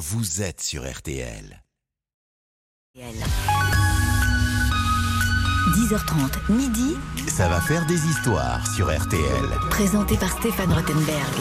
[0.00, 1.62] vous êtes sur RTL.
[5.76, 6.96] 10h30, midi,
[7.28, 9.44] Ça va faire des histoires sur RTL.
[9.68, 11.34] présenté par Stéphane Rottenberg.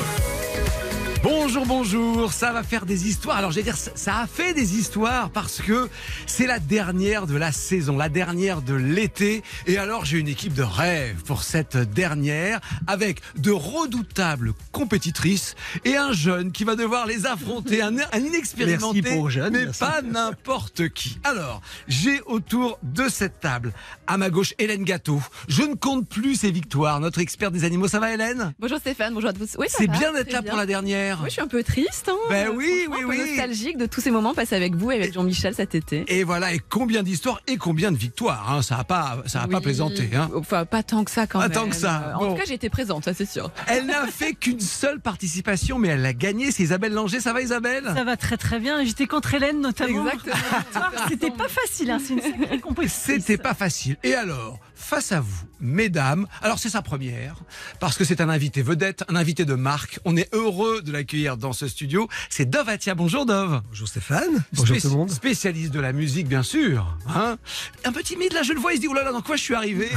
[1.22, 3.36] Bonjour, bonjour, ça va faire des histoires.
[3.38, 5.90] Alors, je vais dire, ça- a fait des histoires parce que
[6.26, 9.44] c'est la dernière de la saison, la dernière de l'été.
[9.68, 15.98] Et alors, j'ai une équipe de rêve pour cette dernière avec de redoutables compétitrices et
[15.98, 19.80] un jeune qui va devoir les affronter, un, un inexpérimenté, Merci pour jeune, mais merci.
[19.82, 21.20] pas n'importe qui.
[21.26, 23.74] Alors, j'ai autour de cette table,
[24.08, 25.22] à ma gauche, Hélène Gâteau.
[25.50, 27.90] Je ne compte plus ses victoires, notre expert des animaux.
[27.90, 28.54] Ça va, Hélène?
[28.60, 29.58] Bonjour Stéphane, bonjour à tous.
[29.60, 30.50] Oui, ça C'est bien d'être là bien.
[30.52, 31.09] pour la dernière.
[31.20, 32.10] Oui, je suis un peu triste.
[32.10, 33.18] Hein, Ben Euh, oui, oui, un peu oui.
[33.20, 36.04] nostalgique de tous ces moments passés avec vous et avec Jean-Michel cet été.
[36.08, 38.52] Et voilà, et combien d'histoires et combien de victoires.
[38.52, 38.62] hein.
[38.62, 40.10] Ça n'a pas, ça a pas plaisanté.
[40.16, 40.30] Hein.
[40.36, 41.58] Enfin, pas tant que ça quand Pas même.
[41.58, 42.32] tant que ça, En bon.
[42.32, 43.52] tout cas, j'ai été présente, ça c'est sûr.
[43.68, 46.52] Elle n'a fait qu'une seule participation, mais elle l'a gagnée.
[46.52, 47.20] C'est Isabelle Langer.
[47.20, 47.84] Ça va, Isabelle?
[47.96, 48.84] Ça va très très bien.
[48.84, 50.04] J'étais contre Hélène notamment.
[50.06, 50.36] Exactement.
[51.10, 52.00] C'était pas facile, hein.
[52.06, 53.14] c'est une sacrée compétition.
[53.18, 53.98] C'était pas facile.
[54.04, 57.36] Et alors, face à vous, mesdames, alors c'est sa première,
[57.80, 60.00] parce que c'est un invité vedette, un invité de marque.
[60.06, 62.08] On est heureux de l'accueillir dans ce studio.
[62.30, 62.96] C'est Dove Atia.
[62.96, 63.62] Bonjour Dove.
[63.68, 64.44] Bonjour Stéphane.
[64.54, 65.12] Bonjour tout le monde.
[65.12, 66.98] Spécialiste de la musique, bien sûr.
[67.14, 67.38] Hein
[67.86, 68.74] un peu timide, là, je le vois.
[68.74, 69.90] Il se dit, oh là là, dans quoi je suis arrivé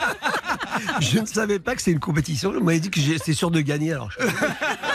[1.00, 2.50] Je ne savais pas que c'est une compétition.
[2.56, 3.92] On m'avait dit que j'étais sûr de gagner.
[3.92, 4.18] Alors, je-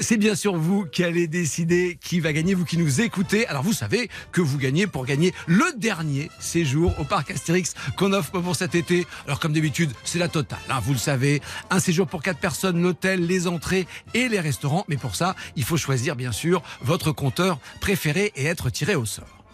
[0.00, 3.46] C'est bien sûr vous qui allez décider qui va gagner, vous qui nous écoutez.
[3.46, 8.12] Alors vous savez que vous gagnez pour gagner le dernier séjour au parc Astérix qu'on
[8.12, 9.06] offre pour cet été.
[9.26, 11.40] Alors comme d'habitude, c'est la totale, hein, vous le savez.
[11.70, 14.84] Un séjour pour quatre personnes, l'hôtel, les entrées et les restaurants.
[14.88, 19.04] Mais pour ça, il faut choisir bien sûr votre compteur préféré et être tiré au
[19.04, 19.44] sort.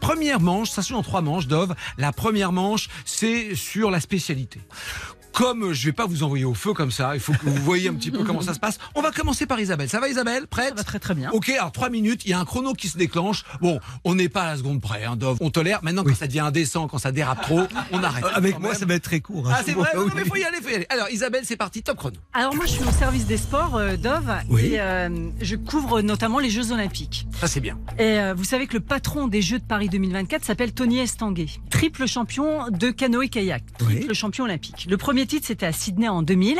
[0.00, 1.74] Première manche, ça se joue en trois manches, Dove.
[1.96, 4.60] La première manche, c'est sur la spécialité.
[5.34, 7.88] Comme je vais pas vous envoyer au feu comme ça, il faut que vous voyez
[7.88, 8.78] un petit peu comment ça se passe.
[8.94, 9.88] On va commencer par Isabelle.
[9.88, 10.46] Ça va Isabelle?
[10.46, 10.68] Prête?
[10.68, 11.30] Ça va très très bien.
[11.32, 13.42] Ok, alors trois minutes, il y a un chrono qui se déclenche.
[13.60, 15.38] Bon, on n'est pas à la seconde près, hein, Dove.
[15.40, 15.80] On tolère.
[15.82, 18.24] Maintenant, quand ça devient indécent, quand ça dérape trop, on arrête.
[18.32, 18.78] Avec moi, même.
[18.78, 19.48] ça va être très court.
[19.48, 19.54] hein.
[19.56, 20.04] Ah, c'est vrai Oui.
[20.06, 20.86] Non, mais faut y aller, faut y aller.
[20.88, 22.16] Alors, Isabelle, c'est parti, top chrono.
[22.32, 24.66] Alors moi je suis au service des sports, euh, Dove, Oui.
[24.66, 25.08] et euh,
[25.40, 27.26] je couvre notamment les Jeux Olympiques.
[27.40, 27.76] Ça, c'est bien.
[27.98, 31.46] Et euh, vous savez que le patron des Jeux de Paris 2024 s'appelle Tony Estanguet,
[31.70, 34.86] triple champion de canoë-kayak, triple champion olympique.
[34.88, 36.58] Le premier titre c'était à Sydney en 2000,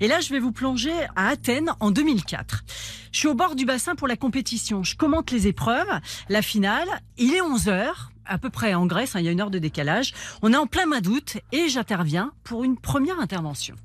[0.00, 2.64] et là je vais vous plonger à Athènes en 2004.
[3.12, 5.88] Je suis au bord du bassin pour la compétition, je commente les épreuves,
[6.28, 6.88] la finale,
[7.18, 9.50] il est 11 heures à peu près en Grèce, hein, il y a une heure
[9.50, 10.12] de décalage.
[10.42, 13.76] On est en plein mois d'août et j'interviens pour une première intervention.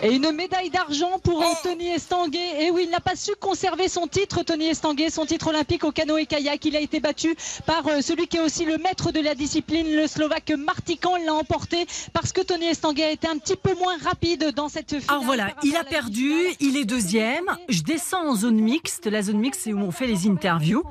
[0.00, 2.62] Et une médaille d'argent pour euh, Tony Estanguet.
[2.62, 5.90] Et oui, il n'a pas su conserver son titre, Tony Estanguet, son titre olympique au
[5.90, 6.64] canoë-kayak.
[6.66, 7.34] Il a été battu
[7.66, 11.16] par euh, celui qui est aussi le maître de la discipline, le Slovaque Martikan.
[11.16, 14.68] Il l'a emporté parce que Tony Estanguet a été un petit peu moins rapide dans
[14.68, 15.04] cette finale.
[15.08, 17.46] Alors voilà, il a perdu, il est deuxième.
[17.68, 19.06] Je descends en zone mixte.
[19.06, 20.84] La zone mixte, c'est où on fait les interviews.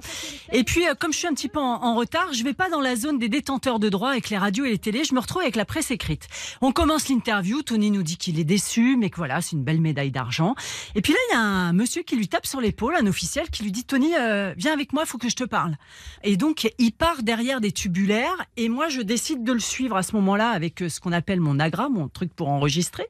[0.51, 2.69] Et puis, euh, comme je suis un petit peu en, en retard, je vais pas
[2.69, 5.05] dans la zone des détenteurs de droits avec les radios et les télés.
[5.05, 6.27] Je me retrouve avec la presse écrite.
[6.59, 7.61] On commence l'interview.
[7.61, 10.55] Tony nous dit qu'il est déçu, mais que voilà, c'est une belle médaille d'argent.
[10.95, 13.49] Et puis là, il y a un monsieur qui lui tape sur l'épaule, un officiel,
[13.49, 15.77] qui lui dit Tony, euh, viens avec moi, faut que je te parle.
[16.23, 18.45] Et donc, il part derrière des tubulaires.
[18.57, 21.39] Et moi, je décide de le suivre à ce moment-là avec euh, ce qu'on appelle
[21.39, 23.07] mon agra, mon truc pour enregistrer.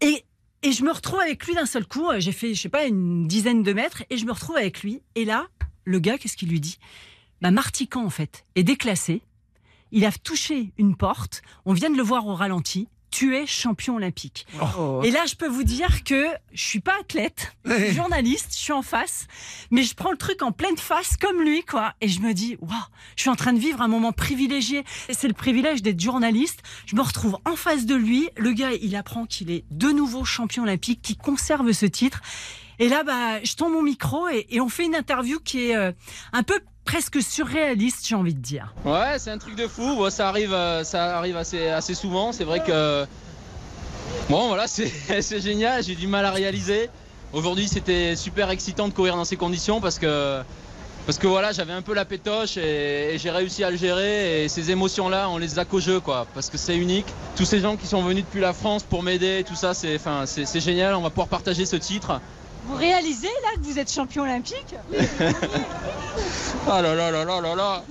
[0.00, 0.24] Et,
[0.62, 2.06] et je me retrouve avec lui d'un seul coup.
[2.18, 5.02] J'ai fait, je sais pas, une dizaine de mètres et je me retrouve avec lui.
[5.14, 5.46] Et là,
[5.84, 6.78] le gars, qu'est-ce qu'il lui dit?
[7.40, 9.22] Bah, Martican, en fait, est déclassé.
[9.92, 11.42] Il a touché une porte.
[11.64, 12.88] On vient de le voir au ralenti.
[13.16, 14.46] Tu es champion olympique.
[14.78, 15.00] Oh.
[15.02, 18.58] Et là, je peux vous dire que je suis pas athlète, je suis journaliste, je
[18.58, 19.26] suis en face,
[19.70, 21.94] mais je prends le truc en pleine face comme lui, quoi.
[22.02, 22.76] Et je me dis, waouh,
[23.16, 24.84] je suis en train de vivre un moment privilégié.
[25.08, 26.60] Et c'est le privilège d'être journaliste.
[26.84, 28.28] Je me retrouve en face de lui.
[28.36, 32.20] Le gars, il apprend qu'il est de nouveau champion olympique, qu'il conserve ce titre.
[32.78, 35.92] Et là, bah, je tends mon micro et, on fait une interview qui est euh,
[36.32, 38.74] un peu presque surréaliste, j'ai envie de dire.
[38.84, 39.96] Ouais, c'est un truc de fou.
[39.96, 42.32] Bon, ça arrive, euh, ça arrive assez, assez souvent.
[42.32, 43.06] C'est vrai que.
[44.28, 45.82] Bon, voilà, c'est génial.
[45.82, 46.90] J'ai du mal à réaliser.
[47.32, 50.42] Aujourd'hui, c'était super excitant de courir dans ces conditions parce que.
[51.06, 54.44] Parce que voilà, j'avais un peu la pétoche et, j'ai réussi à le gérer.
[54.44, 56.26] Et ces émotions-là, on les a qu'au jeu, quoi.
[56.34, 57.06] Parce que c'est unique.
[57.36, 60.24] Tous ces gens qui sont venus depuis la France pour m'aider, tout ça, c'est enfin,
[60.26, 60.96] c'est génial.
[60.96, 62.20] On va pouvoir partager ce titre.
[62.66, 64.74] Vous réalisez là que vous êtes champion olympique
[66.66, 67.84] là là là là là là.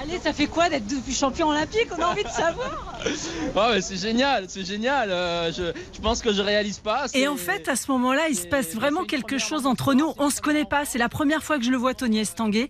[0.00, 1.88] Allez, ça fait quoi d'être depuis champion olympique?
[1.96, 2.91] On a envie de savoir.
[3.54, 5.10] Ouais, mais c'est génial, c'est génial.
[5.10, 5.64] euh, je,
[5.94, 7.06] je pense que je réalise pas.
[7.14, 10.12] Et en fait, à ce moment-là, il se passe vraiment quelque chose entre nous.
[10.18, 10.84] On se connaît pas.
[10.84, 12.68] C'est la première fois que je le vois, Tony Estanguet.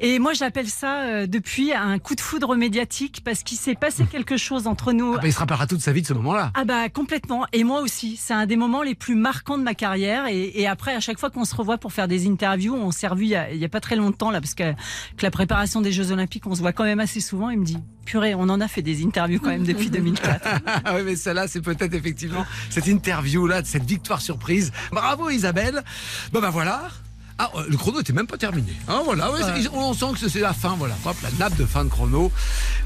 [0.00, 4.04] Et moi, j'appelle ça euh, depuis un coup de foudre médiatique parce qu'il s'est passé
[4.10, 5.14] quelque chose entre nous.
[5.16, 6.50] Ah bah, il se rappellera toute sa vie de ce moment-là.
[6.54, 7.46] Ah bah complètement.
[7.52, 8.16] Et moi aussi.
[8.16, 10.26] C'est un des moments les plus marquants de ma carrière.
[10.26, 13.06] Et, et après, à chaque fois qu'on se revoit pour faire des interviews, on s'est
[13.08, 15.30] revu il y, a, il y a pas très longtemps là, parce que, que la
[15.30, 17.50] préparation des Jeux Olympiques, on se voit quand même assez souvent.
[17.50, 20.48] Il me dit, purée, on en a fait des interviews quand même depuis 2004.
[20.84, 24.72] Ah oui, mais celle-là, c'est peut-être effectivement cette interview-là, cette victoire surprise.
[24.90, 25.82] Bravo Isabelle.
[26.32, 26.90] Bon ben voilà.
[27.38, 28.72] Ah, euh, le chrono était même pas terminé.
[28.86, 29.40] Hein, voilà, ouais,
[29.72, 30.94] on sent que c'est la fin, voilà.
[31.04, 32.30] Hop, la nappe de fin de chrono.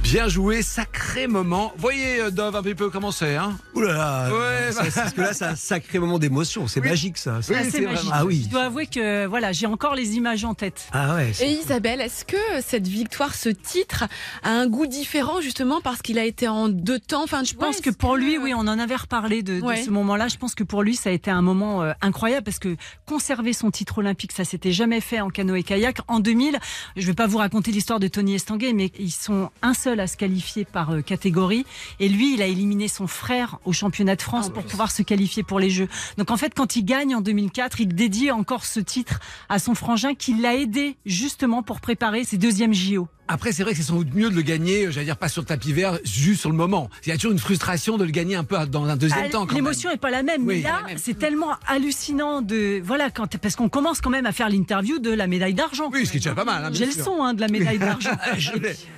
[0.02, 1.72] Bien joué, sacré moment.
[1.76, 4.88] Voyez, euh, Dove, un petit peu comment c'est, hein Ouh là là, Ouais, ça- bah-
[4.94, 6.66] parce que là, c'est un sacré moment d'émotion.
[6.66, 6.88] C'est Oui.
[6.88, 7.40] magique, ça.
[7.48, 8.10] Oui, c'est magique.
[8.10, 8.42] Ah oui.
[8.46, 10.88] Je dois avouer que voilà, j'ai encore les images en tête.
[10.92, 11.32] Ah ouais.
[11.42, 14.04] Et Isabelle, est-ce que cette victoire, ce titre,
[14.42, 17.24] a un goût différent justement parce qu'il a été en deux temps?
[17.24, 20.28] Enfin, Je pense que pour lui, oui, on en avait reparlé de, ce moment-là.
[20.28, 23.52] Je pense que pour lui, ça a été un moment euh, incroyable parce que conserver
[23.52, 25.98] son titre olympique, ça s'était jamais fait en canoë-kayak.
[26.06, 26.60] En 2000,
[26.96, 30.06] je vais pas vous raconter l'histoire de Tony Estanguet, mais ils sont un seul à
[30.06, 31.66] se qualifier par euh, catégorie.
[31.98, 35.42] Et lui, il a éliminé son frère au championnat de France pour pouvoir se qualifier
[35.42, 35.88] pour les Jeux.
[36.18, 39.18] Donc en fait, quand il gagne en 2004, il dédie encore ce titre
[39.48, 43.08] à son frangin qui l'a aidé justement pour préparer ses deuxièmes JO.
[43.28, 45.28] Après, c'est vrai que c'est sans doute mieux de le gagner, euh, j'allais dire pas
[45.28, 46.88] sur le tapis vert, juste sur le moment.
[47.04, 49.28] Il y a toujours une frustration de le gagner un peu dans un deuxième Ah,
[49.28, 49.46] temps.
[49.52, 53.54] L'émotion est pas la même, Oui, mais là, c'est tellement hallucinant de voilà quand parce
[53.56, 55.90] qu'on commence quand même à faire l'interview de la médaille d'argent.
[55.92, 56.64] Oui, ce qui est déjà pas mal.
[56.64, 58.10] hein, J'ai le son hein, de la médaille d'argent.
[58.38, 58.50] Je,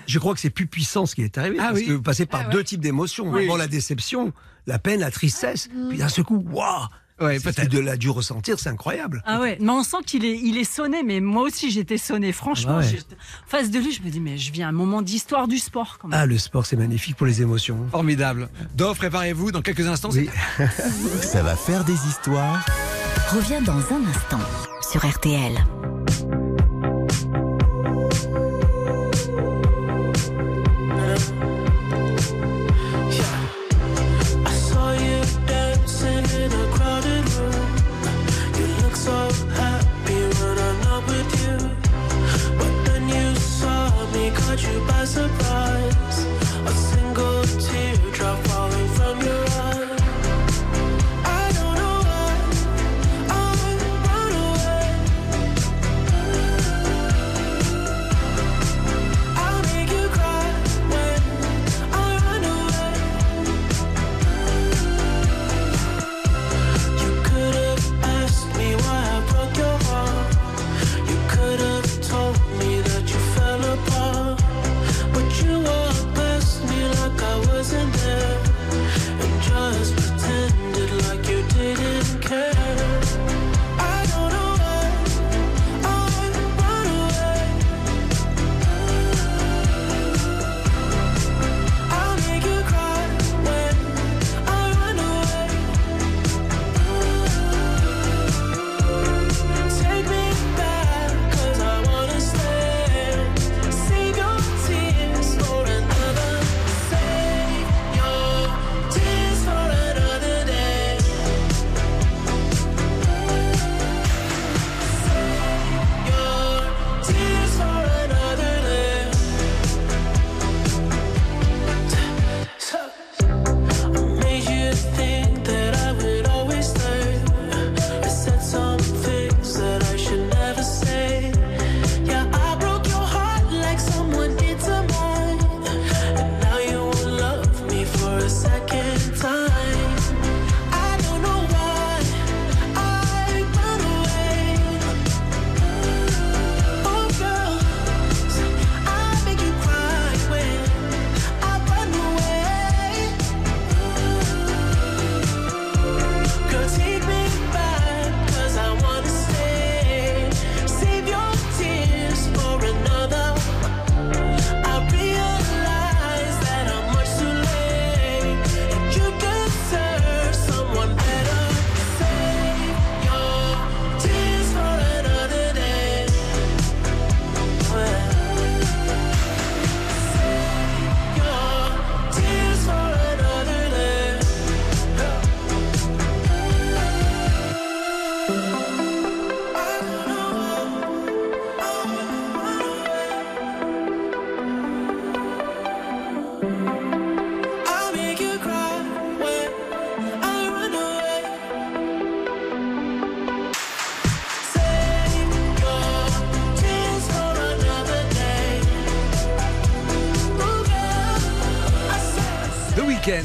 [0.06, 1.56] je crois que c'est plus puissant ce qui est arrivé.
[1.58, 1.86] Ah parce oui.
[1.86, 2.52] que vous passez par Ah ouais.
[2.52, 3.28] deux types d'émotions.
[3.30, 3.48] Oui.
[3.58, 4.32] La déception,
[4.66, 5.68] la peine, la tristesse.
[5.88, 6.86] Puis d'un seul coup, waouh
[7.20, 7.70] Ouais, C'est- peut-être.
[7.70, 9.22] De l'a dû ressentir, c'est incroyable.
[9.26, 12.32] Ah ouais, mais on sent qu'il est, il est sonné, mais moi aussi j'étais sonné.
[12.32, 12.98] Franchement, Ah ouais.
[13.46, 16.08] face de lui, je me dis, mais je vis un moment d'histoire du sport quand
[16.08, 16.18] même.
[16.20, 17.76] Ah, le sport, c'est magnifique pour les émotions.
[17.90, 18.48] Formidable.
[18.74, 19.52] Dove, préparez-vous.
[19.52, 20.28] Dans quelques instants, Oui.
[20.58, 20.66] c'est
[21.22, 22.64] Ça va faire des histoires.
[23.32, 24.40] Reviens dans un instant
[24.90, 25.52] sur RTL.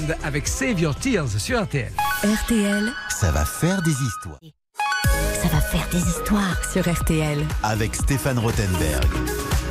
[0.06, 1.92] Weekend avec Save Your Tears sur RTL.
[2.24, 4.40] RTL, Ça va faire des histoires.
[5.42, 7.46] ça va faire des histoires sur RTL.
[7.64, 9.08] Avec Stéphane Rothenberg.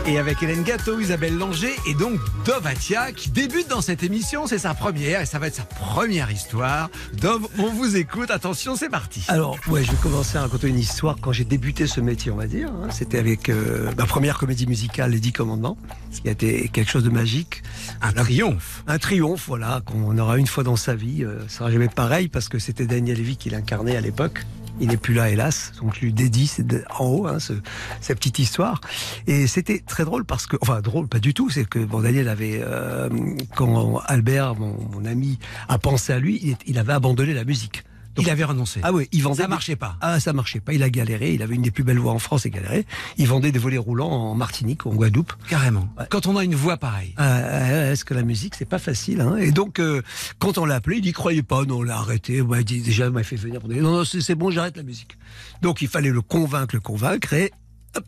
[0.07, 4.47] Et avec Hélène Gâteau, Isabelle Langer et donc Dovatia qui débute dans cette émission.
[4.47, 6.91] C'est sa première et ça va être sa première histoire.
[7.15, 8.31] Dov, on vous écoute.
[8.31, 9.25] Attention, c'est parti.
[9.29, 12.37] Alors, ouais, je vais commencer à raconter une histoire quand j'ai débuté ce métier, on
[12.37, 12.69] va dire.
[12.69, 12.89] hein.
[12.91, 15.77] C'était avec euh, ma première comédie musicale, Les Dix Commandements,
[16.11, 17.63] ce qui a été quelque chose de magique.
[18.03, 18.83] Un triomphe.
[18.87, 21.25] Un triomphe, voilà, qu'on aura une fois dans sa vie.
[21.25, 24.45] Euh, ça sera jamais pareil parce que c'était Daniel Lévy qui l'incarnait à l'époque.
[24.81, 25.73] Il n'est plus là, hélas.
[25.81, 26.51] Donc, je lui dédie
[26.99, 27.53] en haut, hein, ce-
[28.01, 28.81] cette petite histoire.
[29.27, 31.49] Et c'était très drôle parce que, enfin, drôle, pas du tout.
[31.49, 33.09] C'est que, bon, Daniel avait, euh,
[33.55, 35.39] quand Albert, mon, mon ami,
[35.69, 37.85] a pensé à lui, il avait abandonné la musique.
[38.15, 38.81] Donc- Il avait renoncé.
[38.83, 39.43] Ah oui, il vendait.
[39.43, 39.97] ça marchait pas.
[40.01, 40.73] ah, ça marchait pas.
[40.73, 41.35] Il a galéré.
[41.35, 42.87] Il avait une des plus belles voix en France et galéré.
[43.19, 45.33] Il vendait des volets roulants en Martinique, en Guadeloupe.
[45.49, 45.89] Carrément.
[45.99, 46.05] Ouais.
[46.11, 47.15] Quand on a une voix pareille.
[47.19, 49.37] Euh, Est-ce que la musique, c'est pas facile hein?
[49.37, 50.03] Et donc, euh,
[50.39, 51.65] quand on l'a appelé, il n'y croyait pas.
[51.65, 52.41] Non, on l'a arrêté.
[52.41, 53.61] Ouais, il dit, déjà, il m'a fait venir.
[53.61, 55.17] pour dire, Non, non, c'est bon, j'arrête la musique.
[55.63, 57.33] Donc, il fallait le convaincre, le convaincre.
[57.33, 57.53] Et
[57.97, 58.05] hop,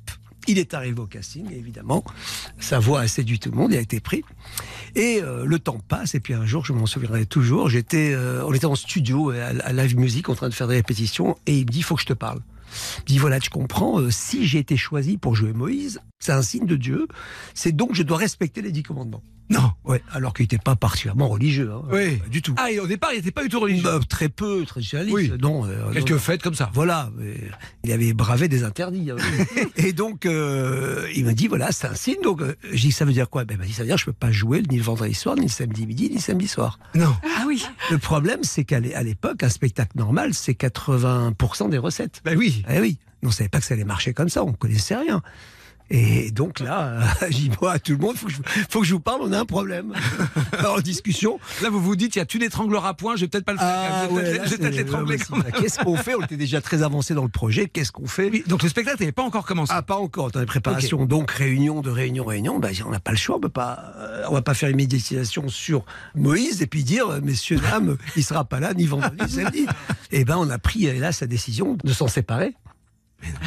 [0.46, 2.04] il est arrivé au casting, évidemment.
[2.58, 3.72] Sa voix a séduit tout le monde.
[3.72, 4.24] Il a été pris.
[4.94, 6.14] Et euh, le temps passe.
[6.14, 7.68] Et puis un jour, je m'en souviendrai toujours.
[7.68, 10.76] J'étais, euh, on était en studio à, à Live Music en train de faire des
[10.76, 11.36] répétitions.
[11.46, 12.40] Et il me dit, il faut que je te parle.
[12.98, 16.32] Il me dit voilà, tu comprends, euh, si j'ai été choisi pour jouer Moïse, c'est
[16.32, 17.06] un signe de Dieu.
[17.54, 19.22] C'est donc je dois respecter les dix commandements.
[19.48, 19.72] Non.
[19.84, 21.70] Ouais, alors qu'il n'était pas particulièrement religieux.
[21.72, 22.20] Hein, Oui.
[22.30, 22.54] Du tout.
[22.58, 23.84] Ah, et au départ, il n'était pas du tout religieux.
[23.84, 25.14] Bah, très peu, traditionnaliste.
[25.14, 25.32] Oui.
[25.40, 26.18] Non, euh, Quelques non.
[26.18, 26.70] fêtes comme ça.
[26.74, 27.34] Voilà, mais
[27.84, 29.10] il avait bravé des interdits.
[29.12, 29.16] hein.
[29.76, 32.20] et donc, euh, il m'a dit, voilà, c'est un signe.
[32.24, 33.44] Donc, euh, j'ai dit, ça veut dire quoi?
[33.44, 35.14] Ben, Il m'a dit, ça veut dire que je peux pas jouer ni le vendredi
[35.14, 36.78] soir, ni le samedi midi, ni le samedi soir.
[36.94, 37.14] Non.
[37.36, 37.64] Ah oui.
[37.90, 42.20] Le problème, c'est qu'à l'époque, un spectacle normal, c'est 80% des recettes.
[42.24, 42.64] Ben oui.
[42.68, 45.22] Eh oui, on savait pas que ça allait marcher comme ça, on connaissait rien.
[45.88, 46.98] Et donc là,
[47.30, 48.38] j'ai dit bon, à tout le monde, faut que, je,
[48.68, 49.92] faut que je vous parle, on a un problème.
[50.58, 51.38] Alors, en discussion.
[51.62, 53.58] Là, vous vous dites, il y a tu n'étrangleras point, je vais peut-être pas le
[53.58, 53.68] faire.
[53.68, 55.44] Ah, je vais ouais, peut-être là, je vais peut-être c'est- l'étrangler ouais, quand même.
[55.54, 56.14] c'est- Qu'est-ce qu'on fait?
[56.16, 57.68] On était déjà très avancé dans le projet.
[57.68, 58.30] Qu'est-ce qu'on fait?
[58.30, 59.72] Oui, donc le spectacle n'avait pas encore commencé.
[59.74, 61.06] Ah, pas encore, dans les préparations.
[61.06, 64.34] Donc, réunion de réunion, réunion, ben, on n'a pas le choix, on pas, euh, on
[64.34, 68.44] va pas faire une méditation sur Moïse et puis dire, euh, messieurs, dames, il sera
[68.44, 69.66] pas là, ni vendredi, samedi.
[70.12, 72.54] Et ben, on a pris, euh, là, sa décision de s'en séparer.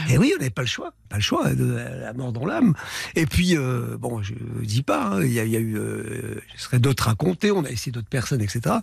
[0.10, 1.66] Et oui, on n'avait pas le choix, pas le choix, de
[2.02, 2.74] la mort dans l'âme.
[3.16, 4.34] Et puis, euh, bon, je
[4.64, 7.16] dis pas, hein, il y, a, il y a eu, euh, ce serait d'autres à
[7.16, 8.78] compter, on a essayé d'autres personnes, etc.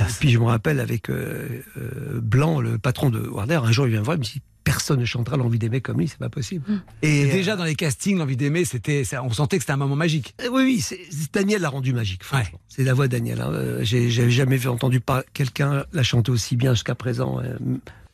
[0.00, 3.86] Et puis, je me rappelle avec euh, euh, Blanc, le patron de Warner, un jour,
[3.86, 6.18] il vient me voir, il me dit, personne ne chantera l'envie d'aimer comme lui, c'est
[6.18, 6.64] pas possible.
[7.00, 9.94] Et Et déjà dans les castings, l'envie d'aimer, c'était, on sentait que c'était un moment
[9.94, 10.34] magique.
[10.42, 10.98] Euh, Oui, oui,
[11.32, 12.58] Daniel l'a rendu magique, franchement.
[12.68, 13.40] C'est la voix de Daniel.
[13.42, 13.50] hein.
[13.52, 15.00] Euh, j'ai- jamais vu entendu
[15.34, 17.40] quelqu'un la chanter aussi bien jusqu'à présent.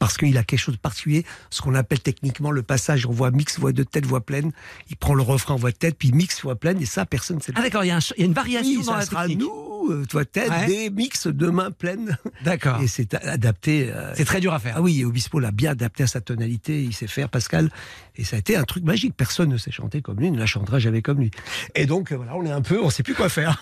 [0.03, 3.11] Euh, parce qu'il a quelque chose de particulier, ce qu'on appelle techniquement le passage en
[3.13, 4.53] voix mix, voix de tête, voix pleine.
[4.91, 7.37] Il prend le refrain en voix de tête, puis mix, voix pleine, et ça, personne
[7.37, 9.23] ne sait Ah d'accord, il y, a y une variation Oui, dans ça la sera
[9.27, 9.41] technique.
[9.41, 10.67] nous, euh, voix de tête, Ouais.
[10.67, 12.19] des mix de main pleine.
[12.45, 12.81] D'accord.
[12.83, 13.91] Et c'est adapté.
[13.93, 14.75] euh, C'est très dur à faire.
[14.77, 17.71] ah oui, et Obispo l'a bien adapté à sa tonalité, il sait faire, Pascal.
[18.17, 19.15] Et ça a été un truc magique.
[19.17, 21.31] Personne ne sait chanter comme lui, ne la chantera jamais comme lui.
[21.75, 23.59] Et donc, euh, voilà, on est un peu, on sait plus quoi faire.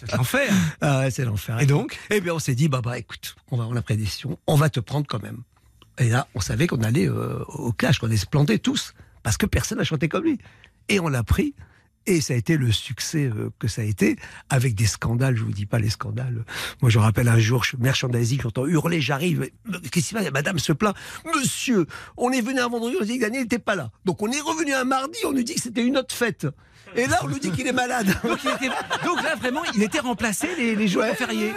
[0.00, 0.52] C'est l'enfer.
[0.80, 1.60] Ah ouais, c'est l'enfer.
[1.60, 3.94] Et donc Eh bien, on s'est dit, bah, bah, écoute, on, va, on a pris
[3.94, 5.42] la décision, on va te prendre quand même.
[5.98, 9.36] Et là, on savait qu'on allait euh, au clash, qu'on allait se planter tous, parce
[9.36, 10.38] que personne n'a chanté comme lui.
[10.88, 11.54] Et on l'a pris.
[12.06, 14.16] Et ça a été le succès euh, que ça a été,
[14.48, 16.44] avec des scandales, je vous dis pas les scandales.
[16.80, 19.50] Moi, je rappelle un jour, je suis merchandising, j'entends hurler, j'arrive.
[19.70, 20.30] Qu'est-ce qui se passe?
[20.30, 20.94] Madame se plaint.
[21.36, 21.86] Monsieur,
[22.16, 23.90] on est venu un vendredi, on dit que Daniel n'était pas là.
[24.06, 26.46] Donc on est revenu un mardi, on nous dit que c'était une autre fête.
[26.96, 28.06] Et là, on nous dit qu'il est malade.
[28.24, 31.14] Donc, il était- donc là, vraiment, il était remplacé les, les jours Ouais.
[31.14, 31.52] fériés.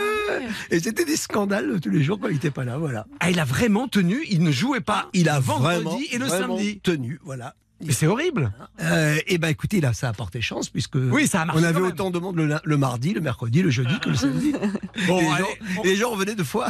[0.70, 3.06] Et c'était des scandales tous les jours quand il n'était pas là, voilà.
[3.20, 5.10] Ah, il a vraiment tenu, il ne jouait pas.
[5.14, 6.80] Il a vendredi vraiment, et le vraiment samedi.
[6.82, 7.56] tenu, voilà.
[7.84, 8.52] Mais c'est horrible.
[8.82, 11.64] Euh, et ben écoutez, là, ça a porté chance puisque Oui, ça a marché on
[11.64, 11.90] avait quand même.
[11.92, 14.54] autant de monde le, mardi, le mercredi, le jeudi que le samedi.
[15.08, 16.68] Bon, les allez, gens, les gens revenaient deux fois.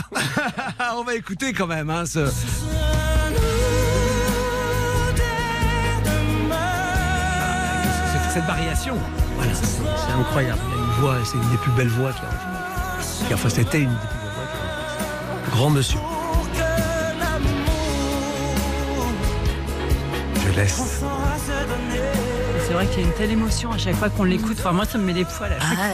[0.95, 2.29] on va écouter quand même hein, ce-
[8.33, 8.95] cette, variation.
[9.35, 10.59] Voilà, c'est incroyable.
[10.69, 13.35] Il a une voix, c'est une des plus belles voix qu'il y a.
[13.35, 15.55] Enfin, c'était une des plus belles voix qu'il y a.
[15.55, 15.99] Grand monsieur.
[20.45, 21.03] Je laisse.
[22.67, 24.57] C'est vrai qu'il y a une telle émotion à chaque fois qu'on l'écoute.
[24.59, 25.85] Enfin, moi, ça me met des poils à chaque fois.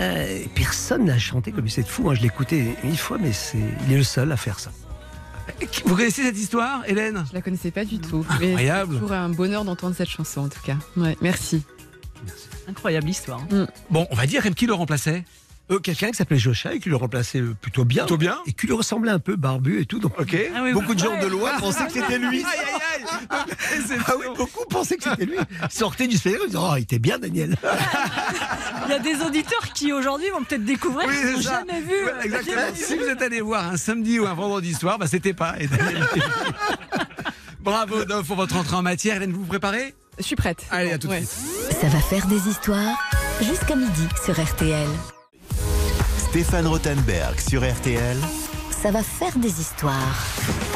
[0.00, 1.70] Ah, personne n'a chanté comme lui.
[1.70, 4.58] C'est fou, hein, je écouté une fois, mais c'est, il est le seul à faire
[4.58, 4.70] ça.
[5.84, 7.24] Vous connaissez cette histoire, Hélène?
[7.28, 8.24] Je la connaissais pas du tout.
[8.30, 8.94] Incroyable.
[8.94, 10.76] C'est toujours un bonheur d'entendre cette chanson en tout cas.
[10.96, 11.62] Ouais, merci.
[12.68, 13.40] Incroyable histoire.
[13.90, 15.24] Bon, on va dire qui le remplaçait.
[15.70, 18.02] Euh, quelqu'un qui s'appelait Jocha et qui le remplaçait plutôt bien.
[18.04, 20.00] Plutôt bien Et qui lui ressemblait un peu barbu et tout.
[20.00, 20.36] Donc, Ok.
[20.54, 22.44] Ah oui, beaucoup de gens de loin pensaient que c'était lui.
[22.44, 23.98] Aïe, aïe, aïe.
[24.06, 25.36] Ah oui, beaucoup pensaient que c'était lui.
[25.70, 27.56] Sortez du spectacle, ils disaient, oh, il était bien, Daniel.
[28.86, 31.62] Il y a des auditeurs qui aujourd'hui vont peut-être découvrir Oui, qu'ils c'est n'ont ça.
[31.66, 32.04] jamais vu.
[32.04, 32.62] Ouais, exactement.
[32.74, 35.54] Si vous êtes allé voir un samedi ou un vendredi soir, bah c'était pas.
[35.60, 36.26] Et Daniel était-
[37.60, 39.16] Bravo Dov pour votre entrée en matière.
[39.16, 39.94] Hélène, vous vous préparez?
[40.18, 40.64] Je suis prête.
[40.70, 41.24] Allez, Bon, à tout de ouais.
[41.24, 41.78] suite.
[41.80, 42.96] Ça va faire des histoires
[43.40, 44.88] jusqu'à midi sur RTL.
[46.18, 48.16] Stéphane Rothenberg sur RTL.
[48.82, 50.24] Ça va faire des histoires.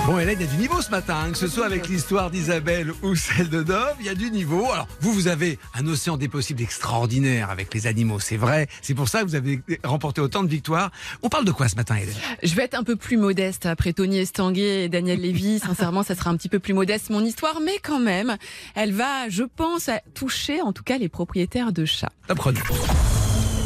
[0.06, 2.30] Bon, Hélène, il y a du niveau ce matin, hein, que ce soit avec l'histoire
[2.30, 4.70] d'Isabelle ou celle de Dove, il y a du niveau.
[4.70, 8.68] Alors, vous, vous avez un océan des possibles extraordinaire avec les animaux, c'est vrai.
[8.82, 10.92] C'est pour ça que vous avez remporté autant de victoires.
[11.24, 12.14] On parle de quoi ce matin, Hélène?
[12.40, 15.58] Je vais être un peu plus modeste après Tony Estanguet et Daniel Lévy.
[15.64, 18.36] Sincèrement, ça sera un petit peu plus modeste mon histoire, mais quand même,
[18.76, 22.12] elle va, je pense, toucher en tout cas les propriétaires de chats.
[22.28, 22.60] Apprenez.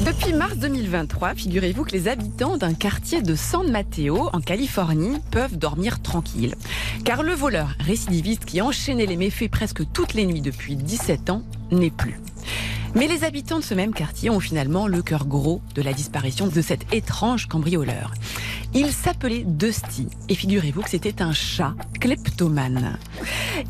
[0.06, 5.58] Depuis mars 2023, figurez-vous que les habitants d'un quartier de San Mateo, en Californie, peuvent
[5.58, 6.54] dormir tranquilles.
[7.04, 11.42] Car le voleur récidiviste qui enchaînait les méfaits presque toutes les nuits depuis 17 ans
[11.70, 12.18] n'est plus.
[12.94, 16.48] Mais les habitants de ce même quartier ont finalement le cœur gros de la disparition
[16.48, 18.12] de cet étrange cambrioleur.
[18.74, 22.98] Il s'appelait Dusty et figurez-vous que c'était un chat kleptomane.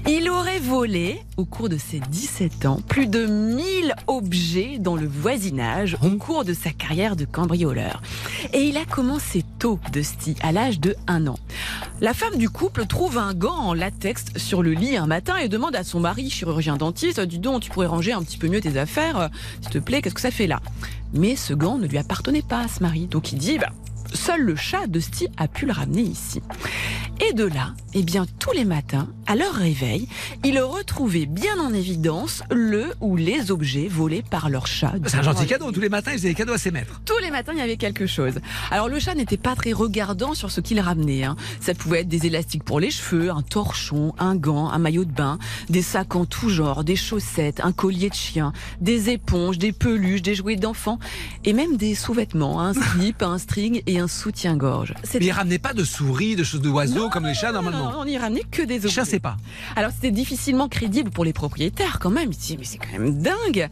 [0.07, 5.07] Il aurait volé, au cours de ses 17 ans, plus de 1000 objets dans le
[5.07, 8.03] voisinage au cours de sa carrière de cambrioleur.
[8.53, 11.39] Et il a commencé tôt, Dusty, à l'âge de 1 an.
[12.01, 15.49] La femme du couple trouve un gant en latex sur le lit un matin et
[15.49, 18.61] demande à son mari, chirurgien dentiste, dis donc, tu pourrais ranger un petit peu mieux
[18.61, 19.29] tes affaires, euh,
[19.61, 20.61] s'il te plaît, qu'est-ce que ça fait là?
[21.13, 23.07] Mais ce gant ne lui appartenait pas à ce mari.
[23.07, 23.71] Donc il dit, bah,
[24.15, 26.41] seul le chat Dusty a pu le ramener ici.
[27.29, 30.09] Et de là, eh bien, tous les matins, à leur réveil,
[30.43, 34.95] ils retrouvaient bien en évidence le ou les objets volés par leur chat.
[35.07, 35.71] C'est un gentil cadeau.
[35.71, 37.03] Tous les matins, ils faisaient des cadeaux à ses maîtres.
[37.05, 38.41] Tous les matins, il y avait quelque chose.
[38.71, 41.25] Alors le chat n'était pas très regardant sur ce qu'il ramenait.
[41.25, 41.37] hein.
[41.61, 45.13] Ça pouvait être des élastiques pour les cheveux, un torchon, un gant, un maillot de
[45.13, 45.39] bain,
[45.69, 50.23] des sacs en tout genre, des chaussettes, un collier de chien, des éponges, des peluches,
[50.23, 50.99] des jouets d'enfants
[51.45, 54.95] et même des sous-vêtements, un slip, un string et un soutien-gorge.
[55.15, 57.93] Mais ils ramenaient pas de souris, de choses d'oiseaux comme les chats normalement.
[57.93, 58.89] non, on n'y ramenait que des objets.
[58.89, 59.37] chassaient pas.
[59.77, 62.31] Alors c'était difficilement crédible pour les propriétaires quand même.
[62.31, 63.69] Ils se disaient mais c'est quand même dingue.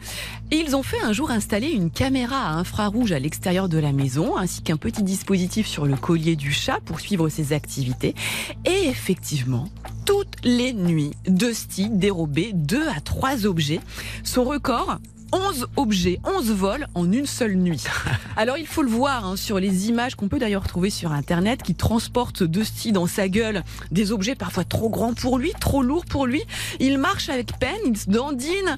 [0.50, 3.92] Et ils ont fait un jour installer une caméra à infrarouge à l'extérieur de la
[3.92, 8.14] maison ainsi qu'un petit dispositif sur le collier du chat pour suivre ses activités.
[8.64, 9.68] Et effectivement,
[10.04, 13.80] toutes les nuits, Dusty dérobait deux à trois objets.
[14.24, 14.98] Son record
[15.32, 17.84] 11 objets, 11 vols en une seule nuit.
[18.36, 21.62] Alors il faut le voir hein, sur les images qu'on peut d'ailleurs trouver sur internet
[21.62, 26.06] qui transportent Dusty dans sa gueule des objets parfois trop grands pour lui, trop lourds
[26.06, 26.42] pour lui.
[26.80, 28.76] Il marche avec peine, il se dandine,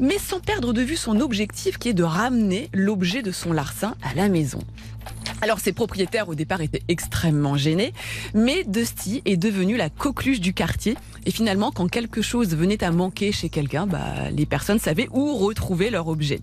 [0.00, 3.94] mais sans perdre de vue son objectif qui est de ramener l'objet de son larcin
[4.02, 4.60] à la maison.
[5.40, 7.92] Alors ses propriétaires au départ étaient extrêmement gênés,
[8.34, 10.96] mais Dusty est devenu la coqueluche du quartier.
[11.26, 15.36] Et finalement, quand quelque chose venait à manquer chez quelqu'un, bah, les personnes savaient où
[15.36, 16.40] retrouver leur objet.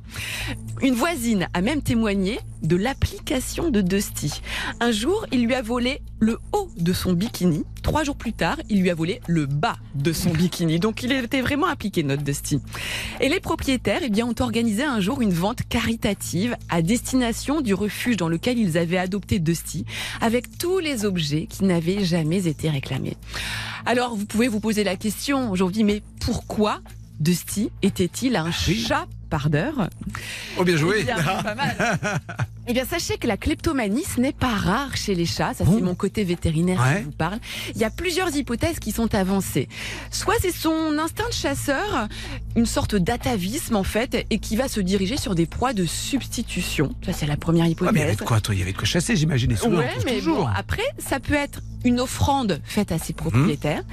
[0.82, 4.42] Une voisine a même témoigné de l'application de Dusty.
[4.80, 7.64] Un jour, il lui a volé le haut de son bikini.
[7.84, 10.80] Trois jours plus tard, il lui a volé le bas de son bikini.
[10.80, 12.60] Donc il était vraiment appliqué, notre Dusty.
[13.20, 17.74] Et les propriétaires eh bien, ont organisé un jour une vente caritative à destination du
[17.74, 19.86] refuge dans lequel ils avaient adopté Dusty,
[20.22, 23.18] avec tous les objets qui n'avaient jamais été réclamés.
[23.86, 26.82] Alors vous pouvez vous poser la question aujourd'hui, mais pourquoi
[27.20, 28.86] Dusty était-il un oui.
[28.88, 29.90] chat pardeur
[30.58, 30.98] Oh, bien joué.
[31.02, 31.76] eh bien, pas mal.
[32.68, 35.54] Eh bien, sachez que la kleptomanie, ce n'est pas rare chez les chats.
[35.54, 36.98] Ça, c'est mon côté vétérinaire Ouais.
[37.00, 37.38] qui vous parle.
[37.76, 39.70] Il y a plusieurs hypothèses qui sont avancées.
[40.12, 42.08] Soit c'est son instinct de chasseur,
[42.56, 46.96] une sorte d'atavisme en fait, et qui va se diriger sur des proies de substitution.
[47.06, 47.94] Ça, c'est la première Ah, hypothèse.
[47.94, 49.54] mais il y avait de quoi, toi Il y avait de quoi chasser, j'imagine.
[49.54, 50.38] Ouais, mais toujours.
[50.46, 53.84] bon, après, ça peut être une offrande faite à ses propriétaires.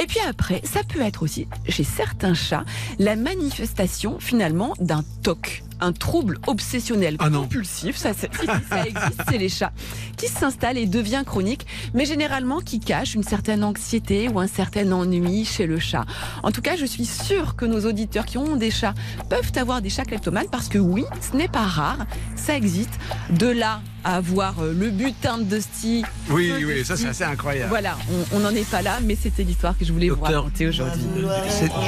[0.00, 2.64] Et puis après, ça peut être aussi, chez certains chats,
[3.00, 7.96] la manifestation finalement d'un TOC, un trouble obsessionnel Ah compulsif.
[7.96, 9.72] Ça, c'est- si, si, ça existe, c'est les chats
[10.16, 14.90] qui s'installe et devient chronique, mais généralement qui cache une certaine anxiété ou un certain
[14.92, 16.04] ennui chez le chat.
[16.42, 18.94] En tout cas, je suis sûre que nos auditeurs qui ont des chats
[19.28, 21.98] peuvent avoir des chats kleptomanes parce que oui, ce n'est pas rare,
[22.36, 22.92] ça existe.
[23.30, 26.04] De là à avoir euh, le butin de Dusty.
[26.30, 27.68] Oui, oui, ça, c'est assez incroyable.
[27.68, 27.96] Voilà,
[28.32, 30.44] on n'en est pas là, mais c'était l'histoire que je voulais vous Docteur.
[30.44, 31.02] raconter aujourd'hui.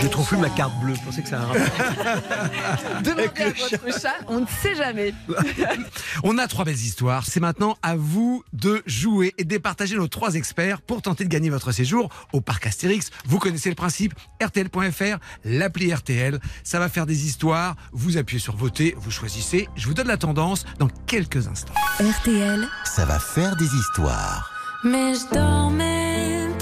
[0.02, 0.94] Je trouve plus ma carte bleue.
[0.94, 3.02] Je pensais que ça a un rapport.
[3.02, 5.14] Demandez à votre chat, on ne sait jamais.
[6.22, 7.24] On a trois belles histoires.
[7.26, 11.28] C'est maintenant à vous de jouer et de départager nos trois experts pour tenter de
[11.28, 13.10] gagner votre séjour au parc Astérix.
[13.26, 14.14] Vous connaissez le principe.
[14.42, 16.38] RTL.fr, l'appli RTL.
[16.62, 17.76] Ça va faire des histoires.
[17.92, 19.68] Vous appuyez sur voter, vous choisissez.
[19.76, 21.74] Je vous donne la tendance dans quelques instants.
[22.04, 24.50] RTL, Ça va faire des histoires.
[24.82, 26.53] Mais je dormais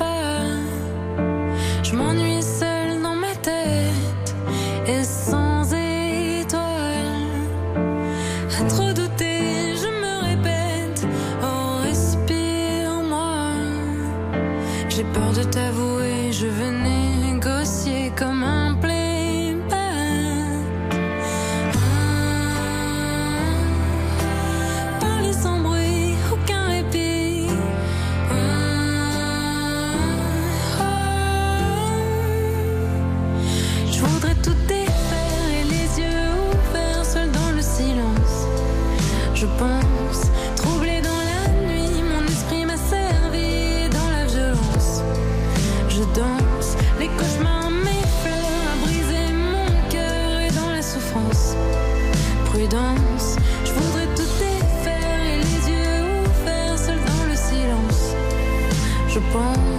[59.32, 59.71] Je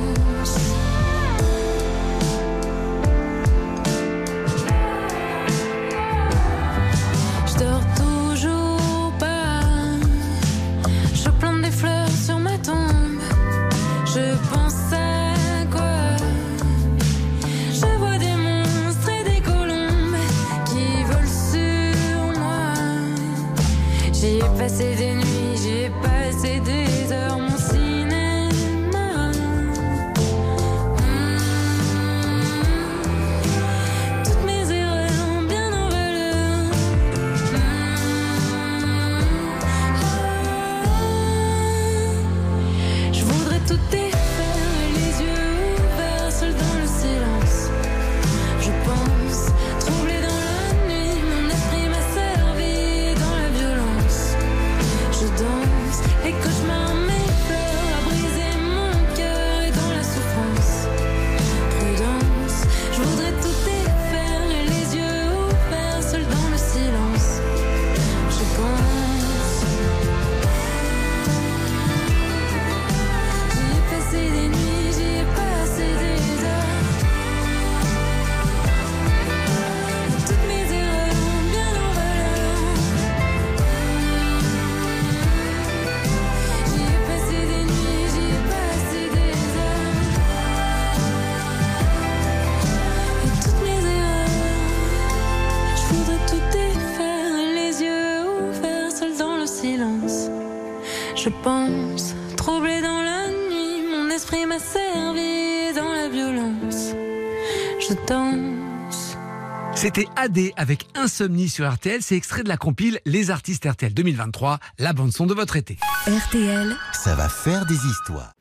[109.84, 112.02] C'était AD avec Insomnie sur RTL.
[112.02, 115.78] C'est extrait de la compile Les artistes RTL 2023, la bande-son de votre été.
[116.08, 118.32] RTL, Ça va faire des histoires.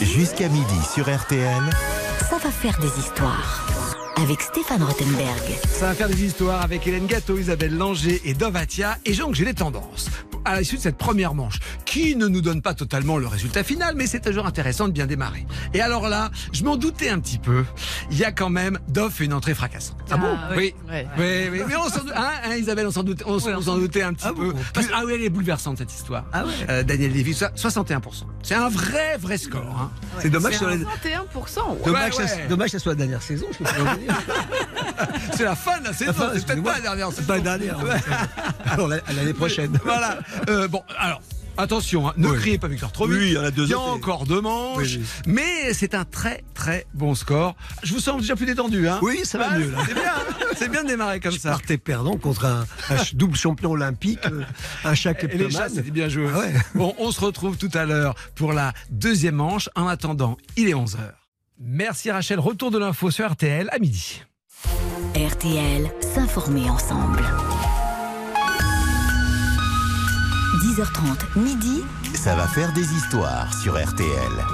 [0.00, 1.62] Jusqu'à midi sur RTL.
[2.30, 3.71] ça va faire des histoires.
[4.16, 5.42] Avec Stéphane Rothenberg.
[5.66, 8.98] Ça va faire des histoires avec Hélène Gâteau, Isabelle Langer et Dovatia.
[9.04, 10.08] Et donc, j'ai les tendances.
[10.44, 13.94] À l'issue de cette première manche, qui ne nous donne pas totalement le résultat final,
[13.96, 15.46] mais c'est toujours intéressant de bien démarrer.
[15.72, 17.64] Et alors là, je m'en doutais un petit peu.
[18.10, 19.98] Il y a quand même, Dove fait une entrée fracassante.
[20.10, 20.74] Ah bon Oui.
[20.90, 21.06] Ouais.
[21.16, 23.76] Oui, oui, mais on s'en doutait, hein, hein, Isabelle, on s'en doutait, on, Oui, on
[23.78, 24.50] doutait un petit Ah peu.
[24.52, 26.24] bon Parce- ah oui, elle est bouleversante cette histoire.
[26.32, 26.50] Ah ouais.
[26.68, 28.26] Euh, Daniel Lévy, so- 61%.
[28.42, 29.62] C'est un vrai, vrai score.
[29.80, 29.92] hein.
[30.18, 31.74] C'est dommage, sur les- 21%.
[31.74, 31.78] ouais.
[31.86, 32.24] dommage, ouais.
[32.24, 33.46] que ça- dommage que ça soit la dernière saison.
[33.52, 33.64] Je.
[35.36, 37.78] C'est la fin de la saison, c'est peut-être pas la dernière C'est pas la dernière.
[38.66, 39.78] Alors la- l'année prochaine.
[39.84, 40.18] Voilà.
[40.48, 41.20] Euh, bon, alors.
[41.58, 42.38] Attention, hein, ne Oui.
[42.38, 43.18] criez pas Victor trop vite.
[43.18, 44.78] Oui, il y en a deux Il y a encore deux manches.
[44.78, 45.04] Oui, oui.
[45.26, 47.54] Mais c'est un très très bon score.
[47.82, 48.88] Je vous sens déjà plus détendu.
[48.88, 49.80] Hein Oui, ça va mieux, là.
[49.86, 50.02] C'est bien.
[50.16, 50.44] hein.
[50.56, 51.50] C'est bien de démarrer comme Je ça.
[51.50, 52.64] partais perdant contre un,
[53.12, 54.44] double champion olympique, euh,
[54.86, 55.68] un chat Et les chats, kleptomane.
[55.74, 56.26] c'était bien joué.
[56.34, 56.54] Ah ouais.
[56.74, 59.68] Bon, on se retrouve tout à l'heure pour la deuxième manche.
[59.76, 60.96] En attendant, il est 11h.
[61.64, 62.40] Merci Rachel.
[62.40, 64.22] Retour de l'info sur RTL à midi.
[65.14, 67.22] RTL, s'informer ensemble.
[70.64, 71.82] 10h30, midi,
[72.22, 74.06] Ça va faire des histoires sur RTL.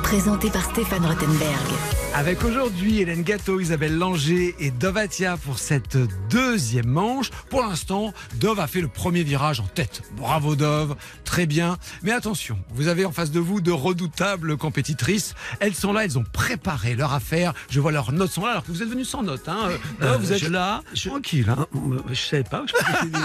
[0.03, 1.67] présenté par Stéphane Rothenberg.
[2.15, 5.99] Avec aujourd'hui Hélène Gâteau, Isabelle Langer et Dovatia pour cette
[6.31, 7.31] deuxième manche.
[7.51, 10.03] Pour l'instant, Dove a fait le premier virage en tête.
[10.17, 11.77] Bravo Dove, très bien.
[12.03, 15.35] Mais attention, vous avez en face de vous de redoutables compétitrices.
[15.61, 17.53] Elles sont là, elles ont préparé leur affaire.
[17.69, 19.49] Je vois leurs notes sont là alors que vous êtes venus sans notes.
[19.49, 19.69] Hein.
[20.01, 21.51] Dove, Euh, vous êtes je- là, je- tranquille.
[21.51, 21.67] Hein.
[21.75, 21.79] Ah,
[22.11, 22.65] Je savais pas.
[22.67, 23.19] Je faisais non,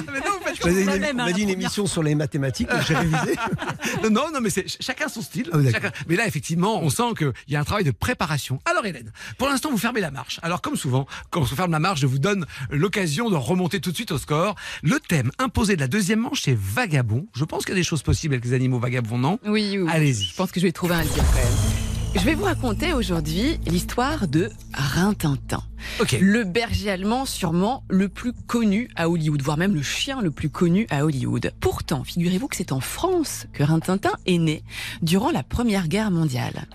[0.53, 2.95] je faisais une, même, on hein, m'a la dit une émission sur les mathématiques, j'ai
[2.95, 3.35] révisé.
[4.11, 5.49] Non, non, mais c'est ch- chacun son style.
[5.53, 5.57] Ah.
[5.71, 8.59] Chacun- Mais là, effectivement, on sent qu'il y a un travail de préparation.
[8.65, 10.39] Alors, Hélène, pour l'instant, vous fermez la marche.
[10.43, 13.79] Alors, comme souvent, quand on se ferme la marche, je vous donne l'occasion de remonter
[13.79, 14.55] tout de suite au score.
[14.81, 17.27] Le thème imposé de la deuxième manche, c'est vagabond.
[17.35, 19.39] Je pense qu'il y a des choses possibles avec les animaux vagabonds, non?
[19.45, 19.89] Oui, oui.
[19.91, 20.23] Allez-y.
[20.25, 21.72] Je pense que je vais trouver un lien quand même.
[22.15, 25.63] Je vais vous raconter aujourd'hui l'histoire de Rintintin.
[25.99, 26.15] Ok.
[26.21, 30.49] Le berger allemand sûrement le plus connu à Hollywood, voire même le chien le plus
[30.49, 31.51] connu à Hollywood.
[31.59, 34.63] Pourtant, figurez-vous que c'est en France que Rintintin est né
[35.01, 36.67] durant la Première Guerre mondiale.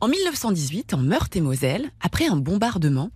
[0.00, 3.10] En 1918, en Meurthe-et-Moselle, après un bombardement,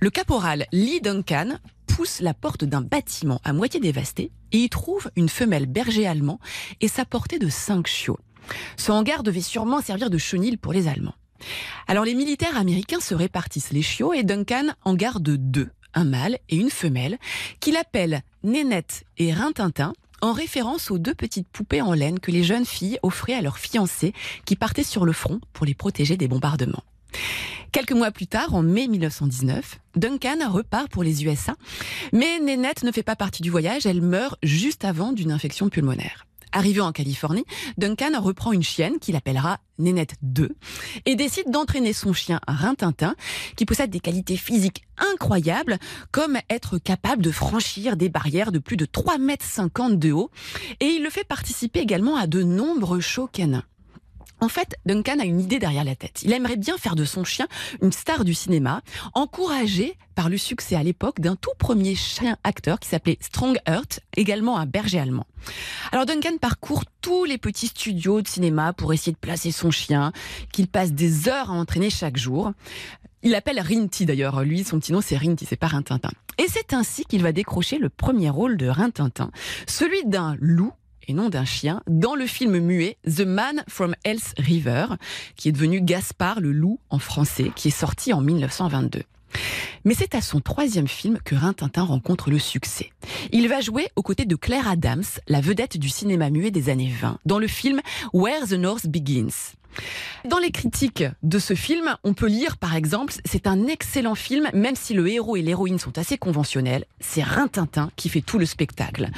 [0.00, 1.56] le caporal Lee Duncan
[1.86, 6.40] pousse la porte d'un bâtiment à moitié dévasté et y trouve une femelle berger allemand
[6.80, 8.18] et sa portée de 5 chiots.
[8.76, 11.14] Ce hangar devait sûrement servir de chenil pour les Allemands.
[11.88, 15.70] Alors les militaires américains se répartissent les chiots et Duncan en garde deux.
[15.94, 17.18] un mâle et une femelle,
[17.60, 22.44] qu'il appelle Nénette et Rintintin, en référence aux deux petites poupées en laine que les
[22.44, 24.14] jeunes filles offraient à leurs fiancés
[24.46, 26.84] qui partaient sur le front pour les protéger des bombardements.
[27.72, 31.56] Quelques mois plus tard, en mai 1919, Duncan repart pour les USA,
[32.12, 36.26] mais Nénette ne fait pas partie du voyage, elle meurt juste avant d'une infection pulmonaire.
[36.52, 37.44] Arrivé en Californie,
[37.78, 40.54] Duncan reprend une chienne qu'il appellera Nénette 2
[41.06, 43.16] et décide d'entraîner son chien Rintintin,
[43.56, 45.78] qui possède des qualités physiques incroyables,
[46.10, 50.30] comme être capable de franchir des barrières de plus de 3,50 mètres de haut,
[50.80, 53.64] et il le fait participer également à de nombreux shows canins.
[54.42, 56.20] En fait, Duncan a une idée derrière la tête.
[56.24, 57.46] Il aimerait bien faire de son chien
[57.80, 58.82] une star du cinéma,
[59.14, 64.58] encouragé par le succès à l'époque d'un tout premier chien acteur qui s'appelait Strongheart, également
[64.58, 65.28] un berger allemand.
[65.92, 70.12] Alors Duncan parcourt tous les petits studios de cinéma pour essayer de placer son chien,
[70.52, 72.50] qu'il passe des heures à entraîner chaque jour.
[73.22, 76.10] Il appelle Rinty d'ailleurs, lui son petit nom c'est Rinty, c'est pas Rintintin.
[76.38, 79.30] Et c'est ainsi qu'il va décrocher le premier rôle de Rintintin,
[79.68, 80.72] celui d'un loup
[81.08, 84.86] et non d'un chien, dans le film muet The Man from Else River,
[85.36, 89.02] qui est devenu Gaspard le loup en français, qui est sorti en 1922.
[89.84, 92.90] Mais c'est à son troisième film que Rintintin rencontre le succès.
[93.32, 96.92] Il va jouer aux côtés de Claire Adams, la vedette du cinéma muet des années
[97.00, 97.80] 20, dans le film
[98.12, 99.54] Where the North Begins.
[100.24, 104.48] Dans les critiques de ce film, on peut lire par exemple, c'est un excellent film,
[104.54, 108.46] même si le héros et l'héroïne sont assez conventionnels, c'est Rintintin qui fait tout le
[108.46, 109.08] spectacle.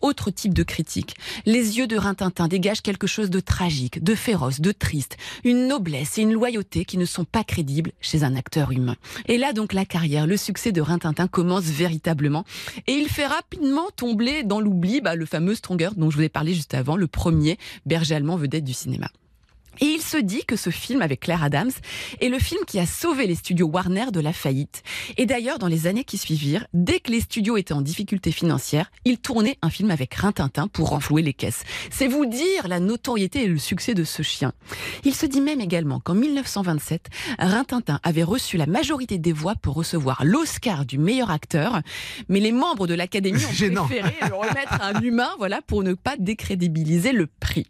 [0.00, 4.60] Autre type de critique, les yeux de Rintintin dégagent quelque chose de tragique, de féroce,
[4.60, 8.72] de triste, une noblesse et une loyauté qui ne sont pas crédibles chez un acteur
[8.72, 8.96] humain.
[9.26, 12.44] Et là donc la carrière, le succès de Rintintin commence véritablement
[12.86, 16.28] et il fait rapidement tomber dans l'oubli bah, le fameux Stronger dont je vous ai
[16.28, 19.10] parlé juste avant, le premier berger allemand vedette du cinéma.
[19.80, 21.70] Et il se dit que ce film avec Claire Adams
[22.20, 24.82] est le film qui a sauvé les studios Warner de la faillite.
[25.16, 28.90] Et d'ailleurs, dans les années qui suivirent, dès que les studios étaient en difficulté financière,
[29.04, 31.64] il tournait un film avec Rintintin pour renflouer les caisses.
[31.90, 34.52] C'est vous dire la notoriété et le succès de ce chien.
[35.04, 39.74] Il se dit même également qu'en 1927, Rintintin avait reçu la majorité des voix pour
[39.74, 41.80] recevoir l'Oscar du meilleur acteur,
[42.28, 45.94] mais les membres de l'Académie ont préféré le remettre à un humain, voilà, pour ne
[45.94, 47.66] pas décrédibiliser le prix.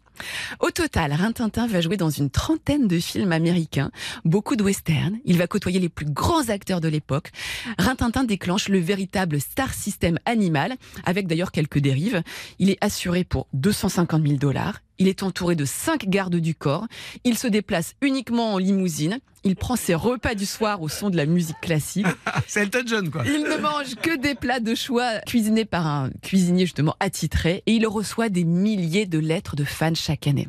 [0.59, 3.91] Au total, Rintintin va jouer dans une trentaine de films américains,
[4.25, 5.17] beaucoup de westerns.
[5.25, 7.31] Il va côtoyer les plus grands acteurs de l'époque.
[7.77, 12.21] Rintintin déclenche le véritable star system animal, avec d'ailleurs quelques dérives.
[12.59, 14.81] Il est assuré pour 250 000 dollars.
[14.99, 16.85] Il est entouré de cinq gardes du corps.
[17.23, 19.19] Il se déplace uniquement en limousine.
[19.43, 22.05] Il prend ses repas du soir au son de la musique classique.
[22.47, 23.23] C'est Elton John, quoi.
[23.25, 27.73] Il ne mange que des plats de choix cuisinés par un cuisinier justement attitré et
[27.73, 30.47] il reçoit des milliers de lettres de fans chaque année.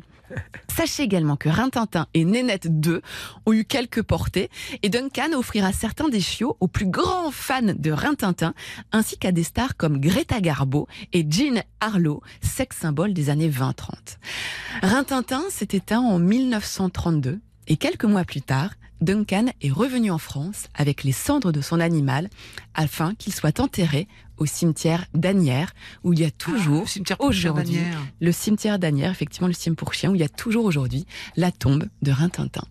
[0.75, 3.01] Sachez également que Rintintin et Nénette 2
[3.45, 4.49] ont eu quelques portées
[4.81, 8.53] et Duncan offrira certains des chiots aux plus grands fans de Rintintin
[8.91, 13.73] ainsi qu'à des stars comme Greta Garbo et Jean Harlow, sex symbole des années 20-30.
[14.81, 20.67] Rintintin s'est éteint en 1932 et quelques mois plus tard, Duncan est revenu en France
[20.73, 22.29] avec les cendres de son animal
[22.73, 27.17] afin qu'il soit enterré au cimetière d'Anières où il y a toujours Ah, le cimetière
[27.17, 27.79] pour chien aujourd'hui
[28.19, 31.51] le cimetière d'Anières, effectivement le cimetière pour chien où il y a toujours aujourd'hui la
[31.51, 32.63] tombe de Rintintin.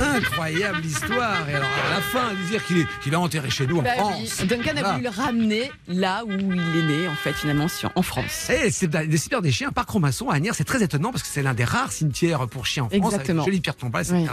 [0.00, 1.48] Incroyable histoire.
[1.48, 3.90] Et alors, à la fin, dire qu'il est, qu'il est enterré chez nous en Bah
[3.96, 4.46] oui, France.
[4.46, 4.92] Duncan a Voilà.
[4.92, 8.48] voulu le ramener là où il est né en fait finalement sur- en France.
[8.50, 11.28] Eh, c'est des cimetières des chiens, Parc Romasson à Agnières, c'est très étonnant parce que
[11.28, 13.42] c'est l'un des rares cimetières pour chiens en France, Exactement.
[13.42, 14.26] avec jolie pierre tombale, etc.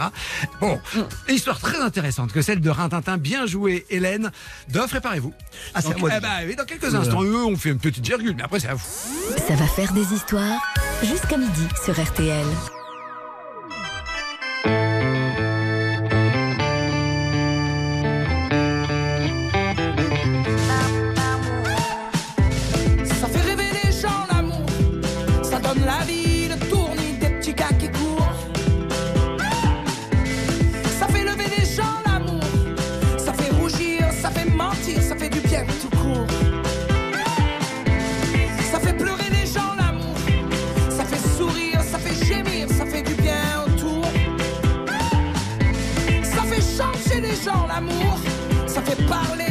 [0.60, 0.78] Bon,
[1.28, 4.30] histoire très intéressante que celle de Rintintin, bien jouée, Hélène.
[4.68, 5.32] Doff, préparez-vous.
[5.74, 8.42] Ah, de eh ben, oui, dans quelques instants, eux, on fait une petite virgule, mais
[8.42, 8.84] après, c'est à vous.
[9.48, 10.60] Ça va faire des histoires
[11.02, 12.46] jusqu'à midi sur RTL.
[47.68, 48.18] l'amour,
[48.66, 49.45] ça fait parler.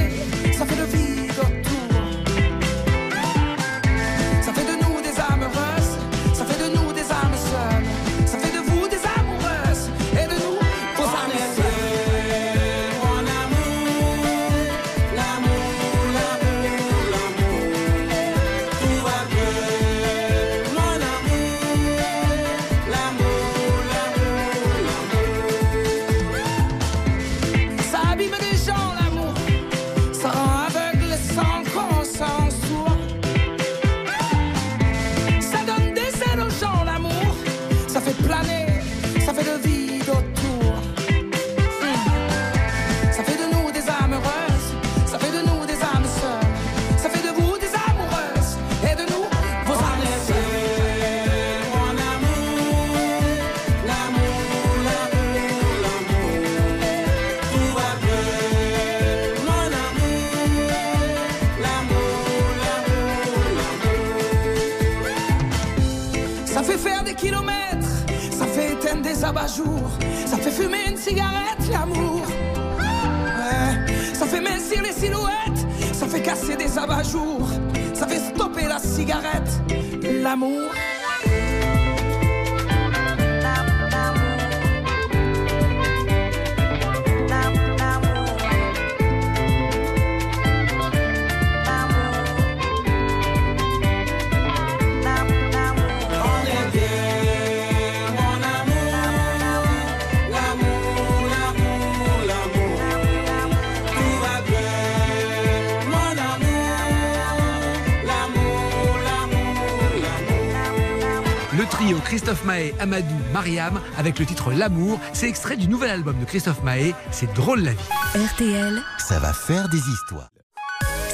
[112.66, 115.00] Maé, Amadou, Mariam avec le titre L'amour.
[115.14, 116.94] C'est extrait du nouvel album de Christophe Maé.
[117.12, 118.26] C'est drôle la vie.
[118.34, 120.30] RTL, Ça va faire des histoires.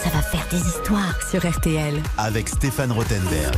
[0.04, 2.02] ça va faire des histoires sur RTL.
[2.18, 3.56] Avec Stéphane Rothenberg.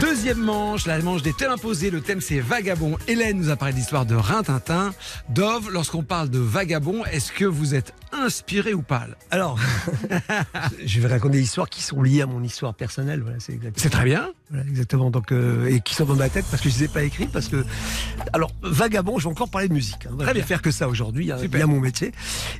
[0.00, 1.90] Deuxième manche, la manche des thèmes imposés.
[1.90, 2.98] Le thème c'est vagabond.
[3.08, 4.92] Hélène nous a parlé de l'histoire de Rintintin.
[5.30, 9.04] Dove, lorsqu'on parle de vagabond, est-ce que vous êtes inspiré ou pas?
[9.30, 9.58] Alors,
[10.86, 13.20] je vais raconter des histoires qui sont liées à mon histoire personnelle.
[13.22, 13.82] Voilà, c'est exactement.
[13.82, 14.30] C'est très bien.
[14.50, 15.10] Voilà, exactement.
[15.10, 17.26] Donc, euh, et qui sont dans ma tête parce que je les ai pas écrits.
[17.26, 17.64] Parce que,
[18.32, 20.06] alors, vagabond, je vais encore parler de musique.
[20.06, 20.10] hein.
[20.12, 21.32] Voilà, je vais faire que ça aujourd'hui.
[21.32, 21.58] hein, Super.
[21.58, 22.12] bien mon métier.